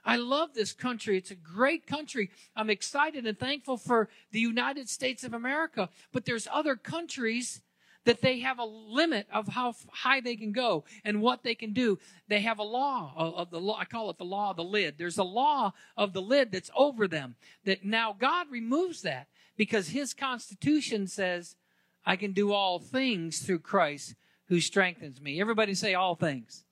I 0.04 0.16
love 0.16 0.56
this 0.56 0.74
country. 0.74 1.18
It's 1.18 1.30
a 1.30 1.36
great 1.36 1.86
country. 1.86 2.32
I'm 2.56 2.72
excited 2.72 3.28
and 3.28 3.38
thankful 3.38 3.78
for 3.78 4.10
the 4.32 4.40
United 4.40 4.90
States 4.90 5.24
of 5.24 5.36
America. 5.36 5.90
But 6.12 6.26
there's 6.26 6.48
other 6.52 6.76
countries 6.76 7.62
that 8.06 8.22
they 8.22 8.40
have 8.40 8.58
a 8.58 8.66
limit 8.66 9.28
of 9.32 9.50
how 9.50 9.76
high 9.92 10.22
they 10.22 10.36
can 10.36 10.52
go 10.52 10.84
and 11.06 11.22
what 11.22 11.44
they 11.44 11.54
can 11.54 11.74
do. 11.74 12.00
They 12.28 12.42
have 12.42 12.58
a 12.58 12.64
law 12.64 13.14
of 13.16 13.52
the 13.52 13.60
law. 13.60 13.78
I 13.78 13.86
call 13.86 14.10
it 14.10 14.18
the 14.18 14.24
law 14.24 14.50
of 14.50 14.58
the 14.58 14.64
lid. 14.64 14.96
There's 14.98 15.20
a 15.20 15.24
law 15.24 15.74
of 15.96 16.14
the 16.14 16.24
lid 16.24 16.52
that's 16.52 16.72
over 16.76 17.08
them 17.08 17.36
that 17.66 17.86
now 17.86 18.16
God 18.20 18.48
removes 18.50 19.04
that 19.04 19.28
because 19.62 19.90
his 19.90 20.16
constitution 20.16 21.06
says, 21.06 21.56
I 22.04 22.16
can 22.16 22.34
do 22.34 22.52
all 22.52 22.80
things 22.80 23.38
through 23.38 23.60
Christ 23.60 24.16
who 24.48 24.60
strengthens 24.60 25.22
me. 25.22 25.40
Everybody 25.40 25.76
say 25.76 25.94
all 25.94 26.16
things. 26.16 26.64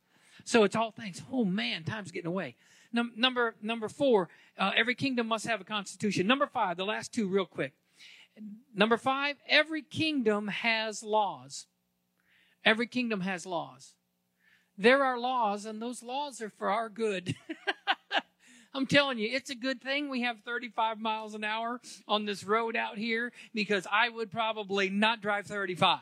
So 0.44 0.64
it's 0.64 0.76
all 0.76 0.90
things. 0.90 1.22
Oh 1.32 1.46
man, 1.46 1.84
time's 1.84 2.10
getting 2.10 2.30
away. 2.30 2.56
Num- 2.92 3.14
number 3.16 3.54
number 3.62 3.90
four, 3.90 4.28
uh, 4.58 4.72
every 4.76 4.96
kingdom 4.96 5.28
must 5.28 5.46
have 5.46 5.62
a 5.62 5.66
constitution. 5.66 6.26
Number 6.26 6.48
five, 6.48 6.78
the 6.78 6.84
last 6.84 7.14
two, 7.14 7.28
real 7.28 7.46
quick. 7.46 7.74
Number 8.74 8.98
five, 8.98 9.36
every 9.48 9.84
kingdom 9.84 10.48
has 10.48 11.04
laws. 11.04 11.68
Every 12.66 12.88
kingdom 12.88 13.22
has 13.22 13.46
laws. 13.46 13.94
There 14.80 15.04
are 15.04 15.20
laws, 15.20 15.64
and 15.64 15.80
those 15.80 16.02
laws 16.02 16.42
are 16.42 16.50
for 16.50 16.72
our 16.72 16.90
good. 16.90 17.36
I'm 18.74 18.86
telling 18.86 19.18
you, 19.18 19.30
it's 19.32 19.50
a 19.50 19.56
good 19.56 19.82
thing 19.82 20.10
we 20.10 20.22
have 20.22 20.40
35 20.46 21.00
miles 21.00 21.34
an 21.34 21.44
hour 21.44 21.82
on 22.08 22.26
this 22.26 22.44
road 22.44 22.76
out 22.76 22.98
here 22.98 23.32
because 23.54 23.88
I 23.92 24.10
would 24.10 24.32
probably 24.32 24.90
not 24.90 25.22
drive 25.22 25.48
35. 25.48 26.00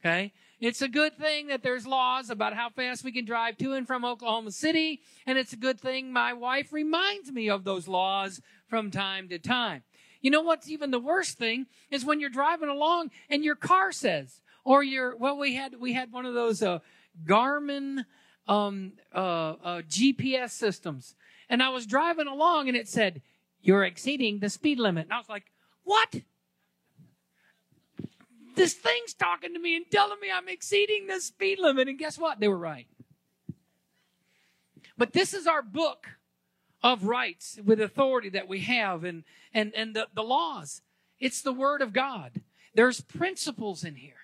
Okay? 0.00 0.32
It's 0.58 0.82
a 0.82 0.88
good 0.88 1.18
thing 1.18 1.48
that 1.48 1.62
there's 1.62 1.86
laws 1.86 2.30
about 2.30 2.54
how 2.54 2.70
fast 2.70 3.04
we 3.04 3.12
can 3.12 3.24
drive 3.24 3.58
to 3.58 3.74
and 3.74 3.86
from 3.86 4.04
Oklahoma 4.04 4.50
City, 4.50 5.00
and 5.26 5.36
it's 5.36 5.52
a 5.52 5.56
good 5.56 5.80
thing 5.80 6.12
my 6.12 6.32
wife 6.32 6.72
reminds 6.72 7.30
me 7.30 7.50
of 7.50 7.64
those 7.64 7.86
laws 7.86 8.40
from 8.66 8.90
time 8.90 9.28
to 9.28 9.38
time. 9.38 9.82
You 10.22 10.30
know 10.30 10.40
what's 10.40 10.68
even 10.68 10.90
the 10.90 10.98
worst 10.98 11.38
thing 11.38 11.66
is 11.90 12.04
when 12.04 12.20
you're 12.20 12.30
driving 12.30 12.68
along 12.68 13.10
and 13.28 13.44
your 13.44 13.54
car 13.54 13.92
says, 13.92 14.40
or 14.64 14.82
your 14.82 15.14
well, 15.16 15.36
we 15.38 15.54
had 15.54 15.78
we 15.78 15.92
had 15.92 16.10
one 16.10 16.26
of 16.26 16.34
those 16.34 16.62
uh, 16.62 16.80
Garmin 17.24 18.04
um, 18.48 18.92
uh, 19.14 19.18
uh, 19.18 19.82
GPS 19.82 20.50
systems 20.50 21.14
and 21.48 21.62
I 21.62 21.68
was 21.68 21.86
driving 21.86 22.26
along 22.26 22.68
and 22.68 22.76
it 22.76 22.88
said, 22.88 23.22
You're 23.62 23.84
exceeding 23.84 24.40
the 24.40 24.50
speed 24.50 24.78
limit. 24.78 25.04
And 25.04 25.12
I 25.12 25.18
was 25.18 25.28
like, 25.28 25.44
What? 25.84 26.22
This 28.54 28.72
thing's 28.72 29.12
talking 29.12 29.52
to 29.52 29.60
me 29.60 29.76
and 29.76 29.84
telling 29.90 30.18
me 30.20 30.28
I'm 30.32 30.48
exceeding 30.48 31.06
the 31.06 31.20
speed 31.20 31.58
limit. 31.58 31.88
And 31.88 31.98
guess 31.98 32.18
what? 32.18 32.40
They 32.40 32.48
were 32.48 32.56
right. 32.56 32.86
But 34.96 35.12
this 35.12 35.34
is 35.34 35.46
our 35.46 35.62
book 35.62 36.08
of 36.82 37.04
rights 37.04 37.58
with 37.62 37.80
authority 37.80 38.30
that 38.30 38.48
we 38.48 38.60
have 38.60 39.04
and, 39.04 39.24
and, 39.52 39.74
and 39.74 39.94
the, 39.94 40.08
the 40.14 40.22
laws. 40.22 40.80
It's 41.20 41.42
the 41.42 41.52
Word 41.52 41.82
of 41.82 41.92
God. 41.92 42.40
There's 42.74 43.02
principles 43.02 43.84
in 43.84 43.96
here. 43.96 44.14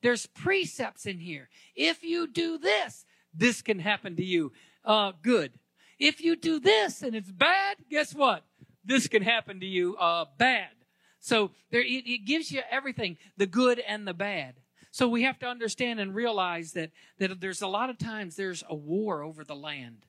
There's 0.00 0.26
precepts 0.26 1.04
in 1.04 1.18
here. 1.18 1.50
If 1.76 2.02
you 2.02 2.26
do 2.26 2.56
this, 2.56 3.04
this 3.34 3.62
can 3.62 3.78
happen 3.78 4.16
to 4.16 4.24
you. 4.24 4.52
Uh, 4.84 5.12
good. 5.22 5.52
If 5.98 6.20
you 6.20 6.36
do 6.36 6.58
this 6.58 7.02
and 7.02 7.14
it's 7.14 7.30
bad, 7.30 7.76
guess 7.90 8.14
what? 8.14 8.44
This 8.84 9.06
can 9.08 9.22
happen 9.22 9.60
to 9.60 9.66
you 9.66 9.96
uh, 9.96 10.24
bad. 10.38 10.70
So 11.20 11.52
there, 11.70 11.82
it, 11.82 12.04
it 12.06 12.26
gives 12.26 12.50
you 12.50 12.62
everything, 12.70 13.16
the 13.36 13.46
good 13.46 13.78
and 13.78 14.06
the 14.06 14.14
bad. 14.14 14.54
So 14.90 15.08
we 15.08 15.22
have 15.22 15.38
to 15.38 15.46
understand 15.46 16.00
and 16.00 16.14
realize 16.14 16.72
that, 16.72 16.90
that 17.18 17.40
there's 17.40 17.62
a 17.62 17.68
lot 17.68 17.88
of 17.88 17.98
times 17.98 18.36
there's 18.36 18.64
a 18.68 18.74
war 18.74 19.22
over 19.22 19.44
the 19.44 19.54
land. 19.54 20.04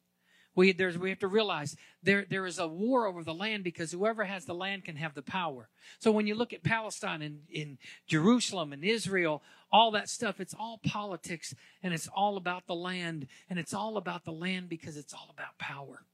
We, 0.55 0.75
we 0.99 1.09
have 1.09 1.19
to 1.19 1.27
realize 1.27 1.75
there, 2.03 2.25
there 2.29 2.45
is 2.45 2.59
a 2.59 2.67
war 2.67 3.07
over 3.07 3.23
the 3.23 3.33
land 3.33 3.63
because 3.63 3.91
whoever 3.91 4.23
has 4.23 4.45
the 4.45 4.53
land 4.53 4.85
can 4.85 4.95
have 4.97 5.15
the 5.15 5.21
power. 5.21 5.69
So 5.99 6.11
when 6.11 6.27
you 6.27 6.35
look 6.35 6.53
at 6.53 6.63
Palestine 6.63 7.21
and 7.21 7.39
in 7.49 7.77
Jerusalem 8.07 8.71
and 8.71 8.83
Israel, 8.83 9.41
all 9.71 9.91
that 9.91 10.09
stuff, 10.09 10.39
it's 10.39 10.53
all 10.53 10.79
politics 10.85 11.55
and 11.81 11.93
it's 11.93 12.07
all 12.07 12.37
about 12.37 12.67
the 12.67 12.75
land 12.75 13.27
and 13.49 13.57
it's 13.57 13.73
all 13.73 13.97
about 13.97 14.25
the 14.25 14.31
land 14.31 14.69
because 14.69 14.95
it's 14.95 15.13
all 15.13 15.29
about 15.31 15.57
power. 15.57 16.05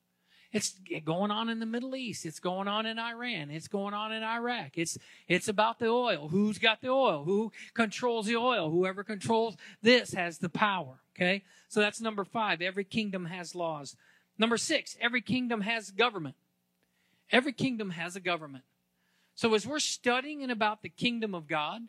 It's 0.51 0.79
going 1.05 1.29
on 1.29 1.49
in 1.49 1.59
the 1.59 1.65
Middle 1.67 1.95
East. 1.95 2.25
It's 2.25 2.39
going 2.39 2.67
on 2.67 2.87
in 2.87 2.97
Iran. 2.97 3.51
It's 3.51 3.67
going 3.67 3.93
on 3.93 4.11
in 4.11 4.23
Iraq. 4.23 4.77
It's, 4.77 4.97
it's 5.27 5.47
about 5.47 5.77
the 5.77 5.87
oil. 5.87 6.27
Who's 6.29 6.57
got 6.57 6.81
the 6.81 6.89
oil? 6.89 7.23
Who 7.23 7.51
controls 7.75 8.25
the 8.25 8.37
oil? 8.37 8.71
Whoever 8.71 9.03
controls 9.03 9.57
this 9.83 10.13
has 10.13 10.39
the 10.39 10.49
power. 10.49 11.01
Okay. 11.15 11.43
So 11.67 11.81
that's 11.81 12.01
number 12.01 12.23
five. 12.23 12.61
Every 12.61 12.83
kingdom 12.83 13.25
has 13.25 13.53
laws. 13.53 13.95
Number 14.39 14.57
six, 14.57 14.97
every 14.99 15.21
kingdom 15.21 15.61
has 15.61 15.91
government. 15.91 16.35
Every 17.31 17.53
kingdom 17.53 17.91
has 17.91 18.15
a 18.15 18.19
government. 18.19 18.63
So 19.35 19.53
as 19.53 19.67
we're 19.67 19.79
studying 19.79 20.49
about 20.49 20.81
the 20.81 20.89
kingdom 20.89 21.35
of 21.35 21.45
God, 21.45 21.81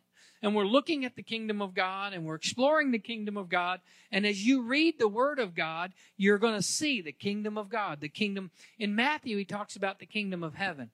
and 0.43 0.55
we're 0.55 0.65
looking 0.65 1.05
at 1.05 1.17
the 1.17 1.23
kingdom 1.23 1.61
of 1.61 1.75
God 1.75 2.13
and 2.13 2.25
we're 2.25 2.35
exploring 2.35 2.91
the 2.91 2.99
kingdom 2.99 3.37
of 3.37 3.49
God. 3.49 3.81
And 4.11 4.27
as 4.27 4.45
you 4.45 4.63
read 4.63 4.99
the 4.99 5.09
word 5.09 5.39
of 5.39 5.55
God, 5.55 5.93
you're 6.17 6.39
going 6.39 6.55
to 6.55 6.63
see 6.63 7.01
the 7.01 7.13
kingdom 7.13 7.59
of 7.59 7.69
God. 7.69 8.01
The 8.01 8.09
kingdom, 8.09 8.51
in 8.79 8.95
Matthew, 8.95 9.37
he 9.37 9.45
talks 9.45 9.77
about 9.77 9.99
the 9.99 10.07
kingdom 10.07 10.43
of 10.43 10.55
heaven. 10.55 10.91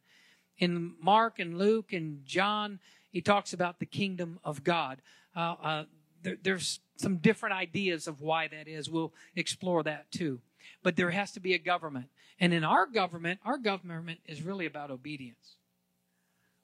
In 0.59 0.95
Mark 1.01 1.39
and 1.39 1.59
Luke 1.59 1.93
and 1.93 2.25
John, 2.25 2.81
he 3.11 3.21
talks 3.21 3.53
about 3.53 3.79
the 3.79 3.87
kingdom 3.87 4.41
of 4.43 4.65
God. 4.65 5.01
Uh, 5.35 5.55
uh, 5.63 5.85
there, 6.23 6.37
there's 6.43 6.81
some 6.97 7.19
different 7.19 7.55
ideas 7.55 8.09
of 8.09 8.21
why 8.21 8.49
that 8.49 8.67
is. 8.67 8.91
We'll 8.91 9.13
explore 9.37 9.83
that 9.85 10.11
too. 10.11 10.41
But 10.83 10.97
there 10.97 11.11
has 11.11 11.33
to 11.33 11.41
be 11.41 11.55
a 11.55 11.59
government. 11.59 12.07
And 12.39 12.53
in 12.53 12.65
our 12.65 12.87
government, 12.87 13.41
our 13.45 13.59
government 13.59 14.21
is 14.27 14.43
really 14.43 14.67
about 14.67 14.91
obedience. 14.91 15.57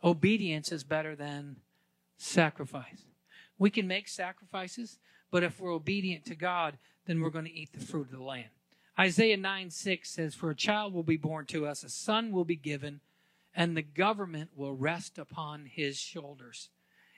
Obedience 0.05 0.73
is 0.73 0.85
better 0.85 1.15
than 1.15 1.57
sacrifice. 2.17 3.05
We 3.59 3.71
can 3.71 3.87
make 3.87 4.09
sacrifices, 4.09 4.99
but 5.31 5.43
if 5.43 5.61
we're 5.61 5.73
obedient 5.73 6.25
to 6.27 6.35
God, 6.35 6.79
then 7.07 7.21
we're 7.21 7.31
going 7.31 7.45
to 7.45 7.53
eat 7.53 7.73
the 7.73 7.85
fruit 7.85 8.07
of 8.07 8.19
the 8.19 8.23
land. 8.23 8.51
Isaiah 8.99 9.37
9 9.37 9.71
6 9.71 10.11
says, 10.11 10.35
For 10.35 10.51
a 10.51 10.55
child 10.55 10.93
will 10.93 11.03
be 11.03 11.17
born 11.17 11.47
to 11.47 11.67
us, 11.67 11.83
a 11.83 11.89
son 11.89 12.33
will 12.33 12.45
be 12.45 12.57
given, 12.57 13.01
and 13.55 13.77
the 13.77 13.83
government 13.83 14.51
will 14.55 14.75
rest 14.75 15.19
upon 15.19 15.67
his 15.67 15.99
shoulders. 15.99 16.69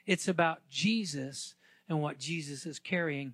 It's 0.05 0.27
about 0.27 0.69
Jesus 0.69 1.55
and 1.89 2.01
what 2.01 2.19
Jesus 2.19 2.65
is 2.65 2.79
carrying 2.79 3.33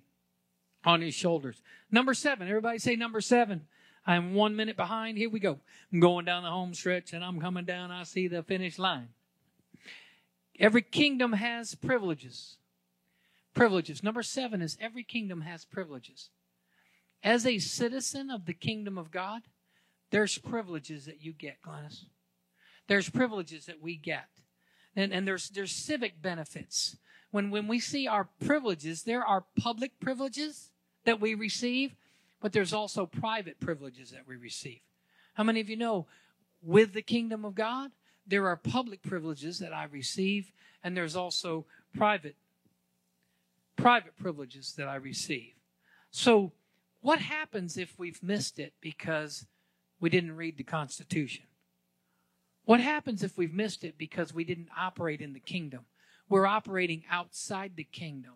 on 0.84 1.00
his 1.00 1.14
shoulders. 1.14 1.62
Number 1.90 2.14
seven, 2.14 2.48
everybody 2.48 2.78
say 2.78 2.96
number 2.96 3.20
seven. 3.20 3.66
I'm 4.06 4.34
one 4.34 4.56
minute 4.56 4.76
behind. 4.76 5.16
Here 5.16 5.30
we 5.30 5.38
go. 5.38 5.60
I'm 5.92 6.00
going 6.00 6.24
down 6.24 6.42
the 6.42 6.50
home 6.50 6.74
stretch 6.74 7.12
and 7.12 7.24
I'm 7.24 7.40
coming 7.40 7.64
down. 7.64 7.90
I 7.90 8.02
see 8.02 8.26
the 8.26 8.42
finish 8.42 8.78
line. 8.78 9.08
Every 10.58 10.82
kingdom 10.82 11.34
has 11.34 11.74
privileges. 11.74 12.56
Privileges. 13.54 14.02
Number 14.02 14.22
seven 14.22 14.60
is 14.60 14.76
every 14.80 15.04
kingdom 15.04 15.42
has 15.42 15.64
privileges. 15.64 16.30
As 17.22 17.46
a 17.46 17.58
citizen 17.58 18.30
of 18.30 18.46
the 18.46 18.54
kingdom 18.54 18.98
of 18.98 19.12
God, 19.12 19.42
there's 20.10 20.36
privileges 20.38 21.06
that 21.06 21.22
you 21.22 21.32
get, 21.32 21.62
Glennis. 21.62 22.04
There's 22.88 23.08
privileges 23.08 23.66
that 23.66 23.80
we 23.80 23.96
get. 23.96 24.26
And, 24.96 25.12
and 25.12 25.26
there's, 25.26 25.48
there's 25.50 25.72
civic 25.72 26.20
benefits. 26.20 26.96
When, 27.30 27.50
when 27.50 27.68
we 27.68 27.78
see 27.78 28.08
our 28.08 28.28
privileges, 28.44 29.04
there 29.04 29.24
are 29.24 29.44
public 29.56 29.98
privileges 30.00 30.71
that 31.04 31.20
we 31.20 31.34
receive, 31.34 31.94
but 32.40 32.52
there's 32.52 32.72
also 32.72 33.06
private 33.06 33.60
privileges 33.60 34.10
that 34.10 34.26
we 34.26 34.36
receive. 34.36 34.80
How 35.34 35.44
many 35.44 35.60
of 35.60 35.68
you 35.68 35.76
know 35.76 36.06
with 36.62 36.92
the 36.92 37.02
kingdom 37.02 37.44
of 37.44 37.54
God, 37.54 37.90
there 38.26 38.46
are 38.46 38.56
public 38.56 39.02
privileges 39.02 39.58
that 39.58 39.72
I 39.72 39.84
receive, 39.84 40.52
and 40.82 40.96
there's 40.96 41.16
also 41.16 41.66
private 41.94 42.36
private 43.76 44.16
privileges 44.16 44.74
that 44.76 44.86
I 44.86 44.94
receive. 44.96 45.54
So, 46.10 46.52
what 47.00 47.18
happens 47.18 47.76
if 47.76 47.98
we've 47.98 48.22
missed 48.22 48.60
it 48.60 48.74
because 48.80 49.46
we 49.98 50.08
didn't 50.08 50.36
read 50.36 50.56
the 50.56 50.62
Constitution? 50.62 51.46
What 52.64 52.80
happens 52.80 53.24
if 53.24 53.36
we've 53.36 53.52
missed 53.52 53.82
it 53.82 53.98
because 53.98 54.32
we 54.32 54.44
didn't 54.44 54.68
operate 54.78 55.20
in 55.20 55.32
the 55.32 55.40
kingdom? 55.40 55.86
We're 56.28 56.46
operating 56.46 57.02
outside 57.10 57.72
the 57.74 57.84
kingdom. 57.84 58.34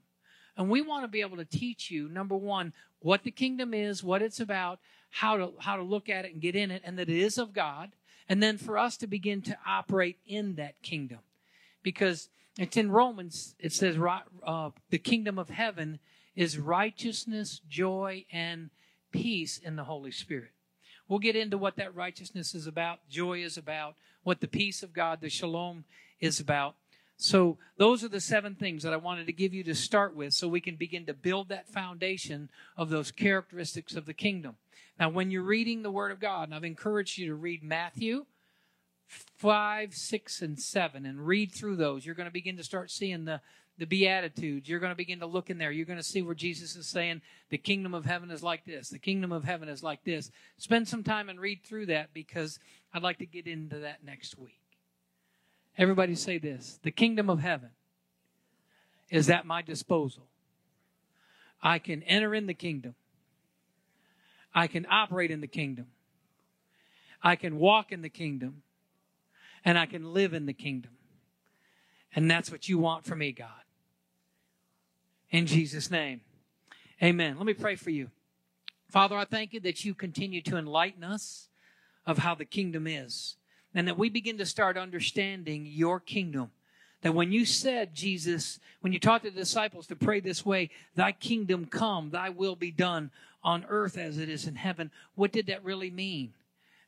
And 0.56 0.70
we 0.70 0.80
want 0.80 1.04
to 1.04 1.08
be 1.08 1.20
able 1.20 1.36
to 1.36 1.44
teach 1.44 1.90
you, 1.90 2.08
number 2.08 2.36
one, 2.36 2.72
what 3.00 3.24
the 3.24 3.30
kingdom 3.30 3.74
is, 3.74 4.02
what 4.02 4.22
it's 4.22 4.40
about, 4.40 4.80
how 5.10 5.36
to, 5.36 5.52
how 5.60 5.76
to 5.76 5.82
look 5.82 6.08
at 6.08 6.24
it 6.24 6.32
and 6.32 6.40
get 6.40 6.56
in 6.56 6.70
it, 6.70 6.82
and 6.84 6.98
that 6.98 7.08
it 7.08 7.16
is 7.16 7.38
of 7.38 7.52
God. 7.52 7.92
And 8.28 8.42
then 8.42 8.58
for 8.58 8.78
us 8.78 8.96
to 8.98 9.06
begin 9.06 9.42
to 9.42 9.56
operate 9.66 10.18
in 10.26 10.54
that 10.56 10.82
kingdom. 10.82 11.18
Because 11.82 12.28
it's 12.58 12.76
in 12.76 12.90
Romans, 12.90 13.54
it 13.58 13.72
says, 13.72 13.96
uh, 14.44 14.70
the 14.90 14.98
kingdom 14.98 15.38
of 15.38 15.50
heaven 15.50 16.00
is 16.34 16.58
righteousness, 16.58 17.60
joy, 17.68 18.24
and 18.32 18.70
peace 19.12 19.58
in 19.58 19.76
the 19.76 19.84
Holy 19.84 20.10
Spirit. 20.10 20.50
We'll 21.08 21.18
get 21.18 21.36
into 21.36 21.58
what 21.58 21.76
that 21.76 21.94
righteousness 21.94 22.54
is 22.54 22.66
about, 22.66 22.98
joy 23.08 23.42
is 23.42 23.56
about, 23.56 23.94
what 24.24 24.40
the 24.40 24.48
peace 24.48 24.82
of 24.82 24.92
God, 24.92 25.20
the 25.20 25.30
shalom, 25.30 25.84
is 26.18 26.40
about. 26.40 26.74
So, 27.18 27.56
those 27.78 28.04
are 28.04 28.08
the 28.08 28.20
seven 28.20 28.54
things 28.54 28.82
that 28.82 28.92
I 28.92 28.98
wanted 28.98 29.26
to 29.26 29.32
give 29.32 29.54
you 29.54 29.64
to 29.64 29.74
start 29.74 30.14
with 30.14 30.34
so 30.34 30.48
we 30.48 30.60
can 30.60 30.76
begin 30.76 31.06
to 31.06 31.14
build 31.14 31.48
that 31.48 31.68
foundation 31.68 32.50
of 32.76 32.90
those 32.90 33.10
characteristics 33.10 33.96
of 33.96 34.04
the 34.04 34.14
kingdom. 34.14 34.56
Now, 34.98 35.08
when 35.08 35.30
you're 35.30 35.42
reading 35.42 35.82
the 35.82 35.90
Word 35.90 36.12
of 36.12 36.20
God, 36.20 36.48
and 36.48 36.54
I've 36.54 36.64
encouraged 36.64 37.18
you 37.18 37.28
to 37.28 37.34
read 37.34 37.62
Matthew 37.62 38.26
5, 39.06 39.94
6, 39.94 40.42
and 40.42 40.60
7 40.60 41.06
and 41.06 41.26
read 41.26 41.52
through 41.52 41.76
those, 41.76 42.04
you're 42.04 42.14
going 42.14 42.28
to 42.28 42.32
begin 42.32 42.56
to 42.56 42.64
start 42.64 42.90
seeing 42.90 43.24
the, 43.24 43.40
the 43.78 43.86
Beatitudes. 43.86 44.68
You're 44.68 44.80
going 44.80 44.92
to 44.92 44.96
begin 44.96 45.20
to 45.20 45.26
look 45.26 45.50
in 45.50 45.58
there. 45.58 45.70
You're 45.70 45.86
going 45.86 45.98
to 45.98 46.02
see 46.02 46.22
where 46.22 46.34
Jesus 46.34 46.76
is 46.76 46.86
saying, 46.86 47.22
the 47.50 47.58
kingdom 47.58 47.94
of 47.94 48.04
heaven 48.04 48.30
is 48.30 48.42
like 48.42 48.64
this. 48.64 48.88
The 48.88 48.98
kingdom 48.98 49.32
of 49.32 49.44
heaven 49.44 49.68
is 49.68 49.82
like 49.82 50.04
this. 50.04 50.30
Spend 50.58 50.88
some 50.88 51.02
time 51.02 51.28
and 51.28 51.40
read 51.40 51.62
through 51.62 51.86
that 51.86 52.12
because 52.12 52.58
I'd 52.92 53.02
like 53.02 53.18
to 53.18 53.26
get 53.26 53.46
into 53.46 53.78
that 53.80 54.04
next 54.04 54.38
week. 54.38 54.65
Everybody 55.78 56.14
say 56.14 56.38
this 56.38 56.78
The 56.82 56.90
kingdom 56.90 57.28
of 57.28 57.40
heaven 57.40 57.70
is 59.10 59.30
at 59.30 59.46
my 59.46 59.62
disposal. 59.62 60.26
I 61.62 61.78
can 61.78 62.02
enter 62.02 62.34
in 62.34 62.46
the 62.46 62.54
kingdom. 62.54 62.94
I 64.54 64.66
can 64.66 64.86
operate 64.90 65.30
in 65.30 65.40
the 65.40 65.46
kingdom. 65.46 65.86
I 67.22 67.36
can 67.36 67.58
walk 67.58 67.92
in 67.92 68.02
the 68.02 68.08
kingdom. 68.08 68.62
And 69.64 69.78
I 69.78 69.86
can 69.86 70.14
live 70.14 70.32
in 70.32 70.46
the 70.46 70.52
kingdom. 70.52 70.92
And 72.14 72.30
that's 72.30 72.52
what 72.52 72.68
you 72.68 72.78
want 72.78 73.04
for 73.04 73.16
me, 73.16 73.32
God. 73.32 73.48
In 75.30 75.46
Jesus' 75.46 75.90
name. 75.90 76.20
Amen. 77.02 77.36
Let 77.36 77.46
me 77.46 77.52
pray 77.52 77.74
for 77.74 77.90
you. 77.90 78.10
Father, 78.88 79.16
I 79.16 79.24
thank 79.24 79.52
you 79.52 79.60
that 79.60 79.84
you 79.84 79.94
continue 79.94 80.40
to 80.42 80.56
enlighten 80.56 81.02
us 81.02 81.48
of 82.06 82.18
how 82.18 82.34
the 82.34 82.44
kingdom 82.44 82.86
is 82.86 83.36
and 83.76 83.86
that 83.86 83.98
we 83.98 84.08
begin 84.08 84.38
to 84.38 84.46
start 84.46 84.78
understanding 84.78 85.66
your 85.66 86.00
kingdom. 86.00 86.50
That 87.02 87.14
when 87.14 87.30
you 87.30 87.44
said, 87.44 87.94
Jesus, 87.94 88.58
when 88.80 88.94
you 88.94 88.98
taught 88.98 89.22
the 89.22 89.30
disciples 89.30 89.86
to 89.88 89.96
pray 89.96 90.18
this 90.18 90.46
way, 90.46 90.70
thy 90.94 91.12
kingdom 91.12 91.66
come, 91.66 92.08
thy 92.10 92.30
will 92.30 92.56
be 92.56 92.70
done 92.70 93.10
on 93.44 93.66
earth 93.68 93.98
as 93.98 94.16
it 94.16 94.30
is 94.30 94.46
in 94.46 94.54
heaven, 94.56 94.90
what 95.14 95.30
did 95.30 95.48
that 95.48 95.62
really 95.62 95.90
mean? 95.90 96.32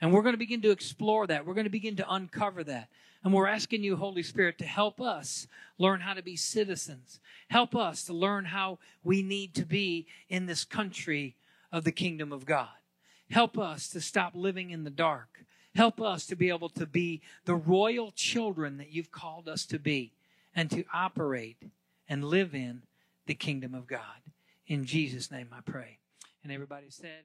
And 0.00 0.12
we're 0.12 0.22
going 0.22 0.32
to 0.32 0.38
begin 0.38 0.62
to 0.62 0.70
explore 0.70 1.26
that. 1.26 1.44
We're 1.44 1.54
going 1.54 1.64
to 1.64 1.70
begin 1.70 1.96
to 1.96 2.10
uncover 2.10 2.64
that. 2.64 2.88
And 3.22 3.34
we're 3.34 3.48
asking 3.48 3.84
you, 3.84 3.96
Holy 3.96 4.22
Spirit, 4.22 4.56
to 4.58 4.64
help 4.64 4.98
us 4.98 5.46
learn 5.76 6.00
how 6.00 6.14
to 6.14 6.22
be 6.22 6.36
citizens. 6.36 7.20
Help 7.48 7.76
us 7.76 8.02
to 8.04 8.14
learn 8.14 8.46
how 8.46 8.78
we 9.04 9.22
need 9.22 9.54
to 9.56 9.66
be 9.66 10.06
in 10.30 10.46
this 10.46 10.64
country 10.64 11.36
of 11.70 11.84
the 11.84 11.92
kingdom 11.92 12.32
of 12.32 12.46
God. 12.46 12.68
Help 13.30 13.58
us 13.58 13.90
to 13.90 14.00
stop 14.00 14.32
living 14.34 14.70
in 14.70 14.84
the 14.84 14.90
dark. 14.90 15.44
Help 15.78 16.00
us 16.00 16.26
to 16.26 16.34
be 16.34 16.48
able 16.48 16.70
to 16.70 16.86
be 16.86 17.20
the 17.44 17.54
royal 17.54 18.10
children 18.10 18.78
that 18.78 18.90
you've 18.90 19.12
called 19.12 19.48
us 19.48 19.64
to 19.64 19.78
be 19.78 20.12
and 20.52 20.68
to 20.72 20.84
operate 20.92 21.62
and 22.08 22.24
live 22.24 22.52
in 22.52 22.82
the 23.26 23.34
kingdom 23.34 23.76
of 23.76 23.86
God. 23.86 24.26
In 24.66 24.84
Jesus' 24.84 25.30
name 25.30 25.50
I 25.52 25.60
pray. 25.60 25.98
And 26.42 26.50
everybody 26.50 26.86
said, 26.90 27.22